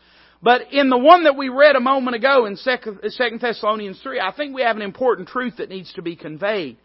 But 0.44 0.74
in 0.74 0.90
the 0.90 0.98
one 0.98 1.24
that 1.24 1.38
we 1.38 1.48
read 1.48 1.74
a 1.74 1.80
moment 1.80 2.16
ago 2.16 2.44
in 2.44 2.58
2 2.62 2.70
uh, 2.70 3.38
Thessalonians 3.40 3.98
3, 4.02 4.20
I 4.20 4.30
think 4.36 4.54
we 4.54 4.60
have 4.60 4.76
an 4.76 4.82
important 4.82 5.28
truth 5.28 5.54
that 5.56 5.70
needs 5.70 5.90
to 5.94 6.02
be 6.02 6.16
conveyed. 6.16 6.76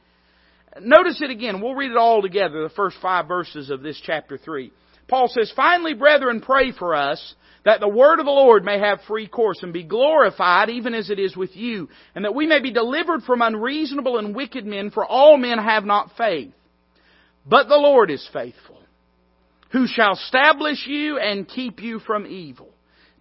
Notice 0.79 1.21
it 1.21 1.29
again. 1.29 1.59
We'll 1.59 1.75
read 1.75 1.91
it 1.91 1.97
all 1.97 2.21
together, 2.21 2.63
the 2.63 2.73
first 2.73 2.95
five 3.01 3.27
verses 3.27 3.69
of 3.69 3.81
this 3.81 4.01
chapter 4.01 4.37
3. 4.37 4.71
Paul 5.09 5.27
says, 5.27 5.51
Finally, 5.57 5.95
brethren, 5.95 6.39
pray 6.39 6.71
for 6.71 6.95
us 6.95 7.35
that 7.65 7.81
the 7.81 7.89
word 7.89 8.19
of 8.19 8.25
the 8.25 8.31
Lord 8.31 8.63
may 8.63 8.79
have 8.79 9.01
free 9.05 9.27
course 9.27 9.61
and 9.61 9.73
be 9.73 9.83
glorified 9.83 10.69
even 10.69 10.93
as 10.93 11.09
it 11.09 11.19
is 11.19 11.35
with 11.35 11.53
you, 11.53 11.89
and 12.15 12.23
that 12.23 12.35
we 12.35 12.47
may 12.47 12.61
be 12.61 12.71
delivered 12.71 13.23
from 13.23 13.41
unreasonable 13.41 14.19
and 14.19 14.33
wicked 14.33 14.65
men, 14.65 14.89
for 14.89 15.05
all 15.05 15.35
men 15.35 15.57
have 15.57 15.83
not 15.83 16.11
faith. 16.17 16.53
But 17.45 17.67
the 17.67 17.75
Lord 17.75 18.09
is 18.09 18.25
faithful, 18.31 18.79
who 19.73 19.85
shall 19.85 20.13
establish 20.13 20.87
you 20.87 21.19
and 21.19 21.45
keep 21.45 21.81
you 21.81 21.99
from 21.99 22.25
evil. 22.25 22.69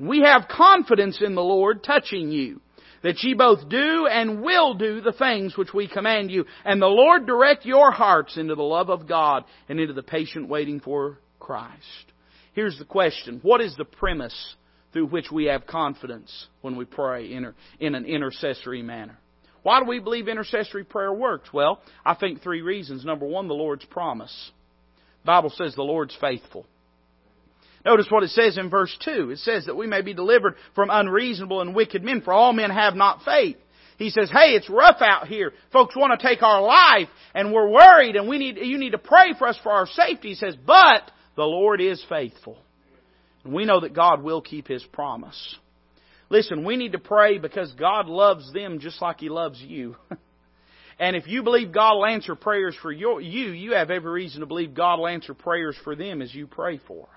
We 0.01 0.21
have 0.21 0.49
confidence 0.49 1.21
in 1.21 1.35
the 1.35 1.43
Lord 1.43 1.83
touching 1.83 2.31
you, 2.31 2.61
that 3.03 3.23
ye 3.23 3.35
both 3.35 3.69
do 3.69 4.07
and 4.07 4.43
will 4.43 4.75
do 4.75 5.01
the 5.01 5.13
things 5.13 5.57
which 5.57 5.75
we 5.75 5.89
command 5.89 6.31
you, 6.31 6.45
and 6.65 6.81
the 6.81 6.87
Lord 6.87 7.27
direct 7.27 7.65
your 7.65 7.91
hearts 7.91 8.37
into 8.37 8.55
the 8.55 8.63
love 8.63 8.91
of 8.91 9.09
God 9.09 9.45
and 9.69 9.81
into 9.81 9.95
the 9.95 10.03
patient 10.03 10.49
waiting 10.49 10.81
for 10.81 11.19
Christ. 11.41 12.13
Here's 12.55 12.79
the 12.79 12.85
question. 12.85 13.41
What 13.43 13.61
is 13.61 13.75
the 13.77 13.85
premise 13.85 14.57
through 14.93 15.07
which 15.09 15.31
we 15.31 15.45
have 15.45 15.67
confidence 15.67 16.47
when 16.61 16.77
we 16.77 16.85
pray 16.85 17.33
in 17.33 17.95
an 17.95 18.05
intercessory 18.05 18.83
manner? 18.83 19.19
Why 19.63 19.81
do 19.81 19.87
we 19.87 19.99
believe 19.99 20.29
intercessory 20.29 20.85
prayer 20.85 21.13
works? 21.13 21.53
Well, 21.53 21.81
I 22.05 22.15
think 22.15 22.43
three 22.43 22.63
reasons. 22.63 23.05
Number 23.05 23.27
one, 23.27 23.49
the 23.49 23.55
Lord's 23.55 23.85
promise. 23.85 24.51
The 25.23 25.27
Bible 25.27 25.51
says 25.51 25.75
the 25.75 25.83
Lord's 25.83 26.17
faithful. 26.21 26.67
Notice 27.85 28.07
what 28.11 28.23
it 28.23 28.31
says 28.31 28.59
in 28.59 28.71
verse 28.71 28.97
2. 29.05 29.31
It 29.31 29.39
says 29.39 29.67
that 29.67 29.77
we 29.77 29.87
may 29.87 30.03
be 30.03 30.15
delivered 30.15 30.57
from 30.75 30.91
unreasonable 30.91 31.61
and 31.61 31.75
wicked 31.75 32.03
men, 32.03 32.23
for 32.23 32.33
all 32.33 32.53
men 32.53 32.71
have 32.71 32.95
not 32.95 33.23
faith. 33.25 33.57
He 33.99 34.11
says, 34.11 34.31
hey, 34.31 34.53
it's 34.55 34.71
rough 34.71 35.01
out 35.01 35.27
here. 35.27 35.53
Folks 35.73 35.97
want 35.97 36.19
to 36.19 36.27
take 36.27 36.43
our 36.43 36.63
life 36.63 37.09
and 37.35 37.53
we're 37.53 37.69
worried 37.69 38.15
and 38.15 38.29
we 38.29 38.39
need, 38.39 38.57
you 38.57 38.79
need 38.79 38.93
to 38.93 38.99
pray 38.99 39.35
for 39.37 39.49
us 39.49 39.59
for 39.63 39.73
our 39.73 39.87
safety. 39.87 40.29
He 40.29 40.35
says, 40.37 40.55
but 40.65 41.11
the 41.37 41.43
Lord 41.43 41.81
is 41.81 42.03
faithful. 42.09 42.59
And 43.43 43.53
we 43.53 43.65
know 43.65 43.81
that 43.81 43.95
God 43.95 44.23
will 44.23 44.41
keep 44.41 44.69
His 44.69 44.85
promise. 44.93 45.57
Listen, 46.31 46.65
we 46.65 46.77
need 46.77 46.93
to 46.93 47.01
pray 47.01 47.39
because 47.39 47.73
God 47.73 48.07
loves 48.07 48.53
them 48.53 48.79
just 48.79 49.03
like 49.03 49.19
He 49.19 49.29
loves 49.29 49.61
you. 49.61 49.97
and 51.01 51.17
if 51.17 51.27
you 51.27 51.43
believe 51.43 51.73
God 51.73 51.95
will 51.95 52.07
answer 52.07 52.37
prayers 52.37 52.77
for 52.81 52.93
your, 52.93 53.21
you, 53.21 53.51
you 53.51 53.73
have 53.73 53.91
every 53.91 54.13
reason 54.13 54.41
to 54.41 54.47
believe 54.47 54.75
God 54.75 55.01
will 55.01 55.09
answer 55.09 55.35
prayers 55.35 55.77
for 55.83 55.97
them 55.97 56.23
as 56.23 56.33
you 56.33 56.47
pray 56.47 56.79
for 56.87 57.09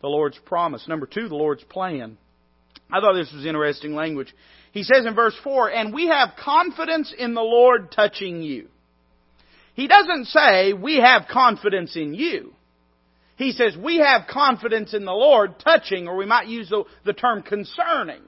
the 0.00 0.08
Lord's 0.08 0.38
promise. 0.44 0.86
Number 0.88 1.06
two, 1.06 1.28
the 1.28 1.36
Lord's 1.36 1.64
plan. 1.64 2.16
I 2.90 3.00
thought 3.00 3.14
this 3.14 3.32
was 3.32 3.46
interesting 3.46 3.94
language. 3.94 4.34
He 4.72 4.82
says 4.82 5.04
in 5.06 5.14
verse 5.14 5.36
4, 5.42 5.70
and 5.70 5.94
we 5.94 6.08
have 6.08 6.30
confidence 6.42 7.14
in 7.16 7.34
the 7.34 7.42
Lord 7.42 7.92
touching 7.92 8.42
you. 8.42 8.68
He 9.74 9.88
doesn't 9.88 10.26
say, 10.26 10.72
we 10.72 10.96
have 10.96 11.26
confidence 11.30 11.96
in 11.96 12.14
you. 12.14 12.52
He 13.36 13.52
says, 13.52 13.74
we 13.76 13.98
have 13.98 14.28
confidence 14.28 14.92
in 14.92 15.04
the 15.04 15.12
Lord 15.12 15.58
touching, 15.58 16.08
or 16.08 16.16
we 16.16 16.26
might 16.26 16.48
use 16.48 16.68
the, 16.68 16.84
the 17.04 17.14
term 17.14 17.42
concerning. 17.42 18.20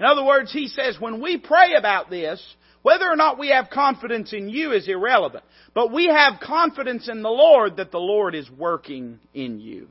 In 0.00 0.04
other 0.04 0.24
words, 0.24 0.52
he 0.52 0.68
says, 0.68 0.96
when 0.98 1.22
we 1.22 1.38
pray 1.38 1.74
about 1.78 2.10
this, 2.10 2.42
whether 2.82 3.08
or 3.08 3.16
not 3.16 3.38
we 3.38 3.48
have 3.50 3.70
confidence 3.70 4.32
in 4.32 4.48
you 4.48 4.72
is 4.72 4.88
irrelevant. 4.88 5.44
But 5.74 5.92
we 5.92 6.06
have 6.06 6.40
confidence 6.40 7.08
in 7.08 7.22
the 7.22 7.28
Lord 7.28 7.76
that 7.76 7.92
the 7.92 7.98
Lord 7.98 8.34
is 8.34 8.50
working 8.50 9.18
in 9.34 9.60
you. 9.60 9.88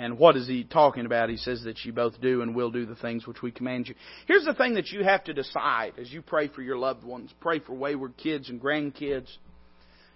And 0.00 0.18
what 0.18 0.34
is 0.34 0.48
he 0.48 0.64
talking 0.64 1.04
about? 1.04 1.28
He 1.28 1.36
says 1.36 1.64
that 1.64 1.84
you 1.84 1.92
both 1.92 2.18
do 2.22 2.40
and 2.40 2.54
will 2.54 2.70
do 2.70 2.86
the 2.86 2.94
things 2.94 3.26
which 3.26 3.42
we 3.42 3.50
command 3.50 3.86
you. 3.86 3.94
Here's 4.26 4.46
the 4.46 4.54
thing 4.54 4.76
that 4.76 4.88
you 4.88 5.04
have 5.04 5.22
to 5.24 5.34
decide 5.34 5.92
as 6.00 6.10
you 6.10 6.22
pray 6.22 6.48
for 6.48 6.62
your 6.62 6.78
loved 6.78 7.04
ones, 7.04 7.30
pray 7.38 7.58
for 7.58 7.74
wayward 7.74 8.16
kids 8.16 8.48
and 8.48 8.58
grandkids. 8.58 9.28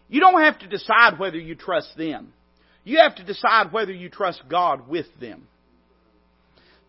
You 0.08 0.20
don't 0.20 0.40
have 0.40 0.58
to 0.60 0.68
decide 0.68 1.18
whether 1.18 1.36
you 1.36 1.54
trust 1.54 1.98
them. 1.98 2.32
You 2.82 3.00
have 3.00 3.16
to 3.16 3.24
decide 3.24 3.74
whether 3.74 3.92
you 3.92 4.08
trust 4.08 4.40
God 4.48 4.88
with 4.88 5.06
them. 5.20 5.48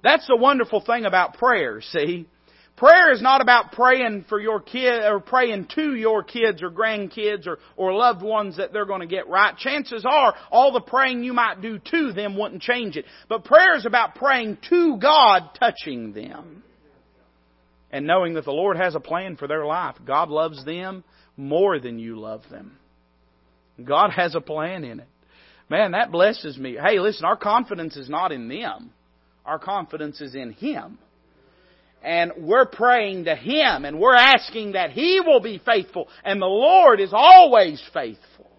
That's 0.01 0.25
the 0.27 0.37
wonderful 0.37 0.79
thing 0.79 1.03
about 1.03 1.33
prayer, 1.33 1.81
see? 1.81 2.29
Prayer 2.77 3.13
is 3.13 3.21
not 3.21 3.39
about 3.39 3.71
praying 3.71 4.25
for 4.27 4.37
your 4.37 4.59
kid 4.59 5.03
or 5.05 5.21
praying 5.21 5.69
to 5.75 5.95
your 5.95 6.23
kids 6.23 6.61
or 6.61 6.69
grandkids 6.69 7.47
or, 7.47 7.59
or 7.77 7.93
loved 7.93 8.21
ones 8.21 8.57
that 8.57 8.73
they're 8.73 8.85
going 8.85 8.99
to 8.99 9.07
get 9.07 9.29
right. 9.29 9.55
Chances 9.55 10.03
are 10.05 10.35
all 10.51 10.73
the 10.73 10.81
praying 10.81 11.23
you 11.23 11.31
might 11.31 11.61
do 11.61 11.79
to 11.79 12.11
them 12.11 12.37
wouldn't 12.37 12.61
change 12.61 12.97
it. 12.97 13.05
But 13.29 13.45
prayer 13.45 13.77
is 13.77 13.85
about 13.85 14.15
praying 14.15 14.57
to 14.69 14.97
God, 14.97 15.51
touching 15.57 16.11
them. 16.11 16.63
And 17.91 18.05
knowing 18.05 18.33
that 18.33 18.43
the 18.43 18.51
Lord 18.51 18.75
has 18.75 18.93
a 18.93 18.99
plan 18.99 19.37
for 19.37 19.47
their 19.47 19.65
life. 19.65 19.95
God 20.05 20.27
loves 20.27 20.65
them 20.65 21.05
more 21.37 21.79
than 21.79 21.97
you 21.97 22.19
love 22.19 22.41
them. 22.51 22.77
God 23.81 24.09
has 24.09 24.35
a 24.35 24.41
plan 24.41 24.83
in 24.83 24.99
it. 24.99 25.07
Man, 25.69 25.91
that 25.91 26.11
blesses 26.11 26.57
me. 26.57 26.77
Hey, 26.81 26.99
listen, 26.99 27.23
our 27.23 27.37
confidence 27.37 27.95
is 27.95 28.09
not 28.09 28.33
in 28.33 28.49
them. 28.49 28.91
Our 29.45 29.59
confidence 29.59 30.19
is 30.19 30.35
in 30.35 30.51
Him 30.51 30.99
and 32.05 32.31
we're 32.37 32.67
praying 32.67 33.25
to 33.25 33.35
Him 33.35 33.83
and 33.83 33.99
we're 33.99 34.15
asking 34.15 34.73
that 34.73 34.91
He 34.91 35.19
will 35.25 35.41
be 35.41 35.59
faithful 35.65 36.07
and 36.23 36.41
the 36.41 36.45
Lord 36.45 36.99
is 36.99 37.11
always 37.11 37.81
faithful. 37.93 38.49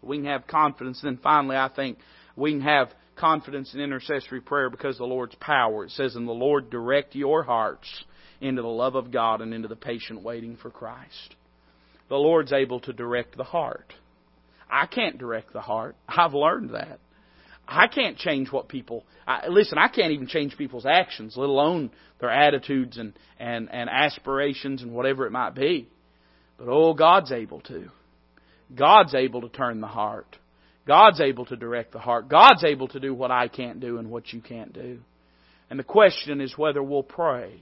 So 0.00 0.06
we 0.06 0.16
can 0.16 0.26
have 0.26 0.46
confidence. 0.46 1.02
And 1.02 1.16
then 1.16 1.22
finally, 1.22 1.56
I 1.56 1.68
think 1.68 1.98
we 2.34 2.52
can 2.52 2.62
have 2.62 2.88
confidence 3.14 3.74
in 3.74 3.80
intercessory 3.80 4.40
prayer 4.40 4.70
because 4.70 4.98
the 4.98 5.04
Lord's 5.04 5.34
power. 5.36 5.84
It 5.84 5.90
says, 5.90 6.16
and 6.16 6.26
the 6.26 6.32
Lord 6.32 6.70
direct 6.70 7.14
your 7.14 7.42
hearts 7.42 8.04
into 8.40 8.62
the 8.62 8.68
love 8.68 8.94
of 8.94 9.12
God 9.12 9.40
and 9.40 9.52
into 9.52 9.68
the 9.68 9.76
patient 9.76 10.22
waiting 10.22 10.56
for 10.56 10.70
Christ. 10.70 11.36
The 12.08 12.16
Lord's 12.16 12.52
able 12.52 12.80
to 12.80 12.92
direct 12.92 13.36
the 13.36 13.44
heart. 13.44 13.92
I 14.68 14.86
can't 14.86 15.18
direct 15.18 15.52
the 15.52 15.60
heart. 15.60 15.94
I've 16.08 16.34
learned 16.34 16.70
that. 16.70 16.98
I 17.72 17.88
can't 17.88 18.16
change 18.16 18.50
what 18.50 18.68
people. 18.68 19.04
I, 19.26 19.48
listen, 19.48 19.78
I 19.78 19.88
can't 19.88 20.12
even 20.12 20.26
change 20.26 20.56
people's 20.56 20.86
actions, 20.86 21.34
let 21.36 21.48
alone 21.48 21.90
their 22.20 22.30
attitudes 22.30 22.98
and, 22.98 23.14
and, 23.38 23.68
and 23.72 23.88
aspirations 23.88 24.82
and 24.82 24.92
whatever 24.92 25.26
it 25.26 25.30
might 25.32 25.54
be. 25.54 25.88
But 26.58 26.68
oh, 26.68 26.94
God's 26.94 27.32
able 27.32 27.60
to. 27.62 27.88
God's 28.74 29.14
able 29.14 29.42
to 29.42 29.48
turn 29.48 29.80
the 29.80 29.86
heart. 29.86 30.38
God's 30.86 31.20
able 31.20 31.46
to 31.46 31.56
direct 31.56 31.92
the 31.92 31.98
heart. 31.98 32.28
God's 32.28 32.64
able 32.64 32.88
to 32.88 33.00
do 33.00 33.14
what 33.14 33.30
I 33.30 33.48
can't 33.48 33.80
do 33.80 33.98
and 33.98 34.10
what 34.10 34.32
you 34.32 34.40
can't 34.40 34.72
do. 34.72 34.98
And 35.70 35.78
the 35.78 35.84
question 35.84 36.40
is 36.40 36.58
whether 36.58 36.82
we'll 36.82 37.02
pray 37.02 37.60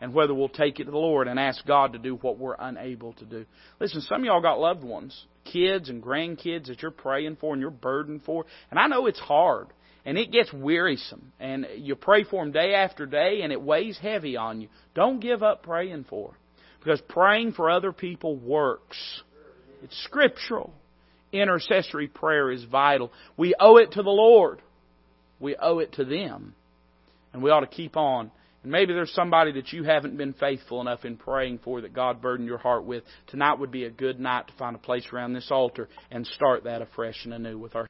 and 0.00 0.14
whether 0.14 0.34
we'll 0.34 0.48
take 0.48 0.80
it 0.80 0.84
to 0.84 0.90
the 0.90 0.96
Lord 0.96 1.28
and 1.28 1.38
ask 1.38 1.66
God 1.66 1.92
to 1.92 1.98
do 1.98 2.16
what 2.16 2.38
we're 2.38 2.56
unable 2.58 3.12
to 3.14 3.24
do. 3.24 3.44
Listen, 3.80 4.00
some 4.02 4.20
of 4.20 4.24
y'all 4.24 4.40
got 4.40 4.60
loved 4.60 4.84
ones, 4.84 5.26
kids 5.44 5.88
and 5.88 6.02
grandkids 6.02 6.66
that 6.66 6.82
you're 6.82 6.90
praying 6.90 7.36
for 7.40 7.52
and 7.52 7.60
you're 7.60 7.70
burdened 7.70 8.22
for. 8.24 8.44
And 8.70 8.78
I 8.78 8.86
know 8.86 9.06
it's 9.06 9.18
hard 9.18 9.68
and 10.04 10.16
it 10.16 10.30
gets 10.30 10.52
wearisome 10.52 11.32
and 11.40 11.66
you 11.76 11.96
pray 11.96 12.24
for 12.24 12.44
them 12.44 12.52
day 12.52 12.74
after 12.74 13.06
day 13.06 13.42
and 13.42 13.52
it 13.52 13.60
weighs 13.60 13.98
heavy 13.98 14.36
on 14.36 14.60
you. 14.60 14.68
Don't 14.94 15.20
give 15.20 15.42
up 15.42 15.62
praying 15.62 16.06
for 16.08 16.32
because 16.80 17.00
praying 17.08 17.52
for 17.52 17.70
other 17.70 17.92
people 17.92 18.36
works. 18.36 19.22
It's 19.82 19.96
scriptural. 20.04 20.72
Intercessory 21.32 22.08
prayer 22.08 22.50
is 22.50 22.64
vital. 22.64 23.12
We 23.36 23.54
owe 23.58 23.76
it 23.76 23.92
to 23.92 24.02
the 24.02 24.10
Lord. 24.10 24.62
We 25.40 25.56
owe 25.56 25.78
it 25.78 25.92
to 25.94 26.04
them. 26.04 26.54
And 27.32 27.42
we 27.42 27.50
ought 27.50 27.60
to 27.60 27.66
keep 27.66 27.96
on 27.96 28.30
and 28.62 28.72
maybe 28.72 28.92
there's 28.92 29.12
somebody 29.12 29.52
that 29.52 29.72
you 29.72 29.84
haven't 29.84 30.16
been 30.16 30.32
faithful 30.32 30.80
enough 30.80 31.04
in 31.04 31.16
praying 31.16 31.60
for 31.62 31.80
that 31.80 31.92
God 31.92 32.20
burdened 32.20 32.48
your 32.48 32.58
heart 32.58 32.84
with. 32.84 33.04
Tonight 33.28 33.60
would 33.60 33.70
be 33.70 33.84
a 33.84 33.90
good 33.90 34.18
night 34.18 34.48
to 34.48 34.52
find 34.54 34.74
a 34.74 34.80
place 34.80 35.06
around 35.12 35.32
this 35.32 35.50
altar 35.50 35.88
and 36.10 36.26
start 36.26 36.64
that 36.64 36.82
afresh 36.82 37.24
and 37.24 37.34
anew 37.34 37.58
with 37.58 37.76
our 37.76 37.86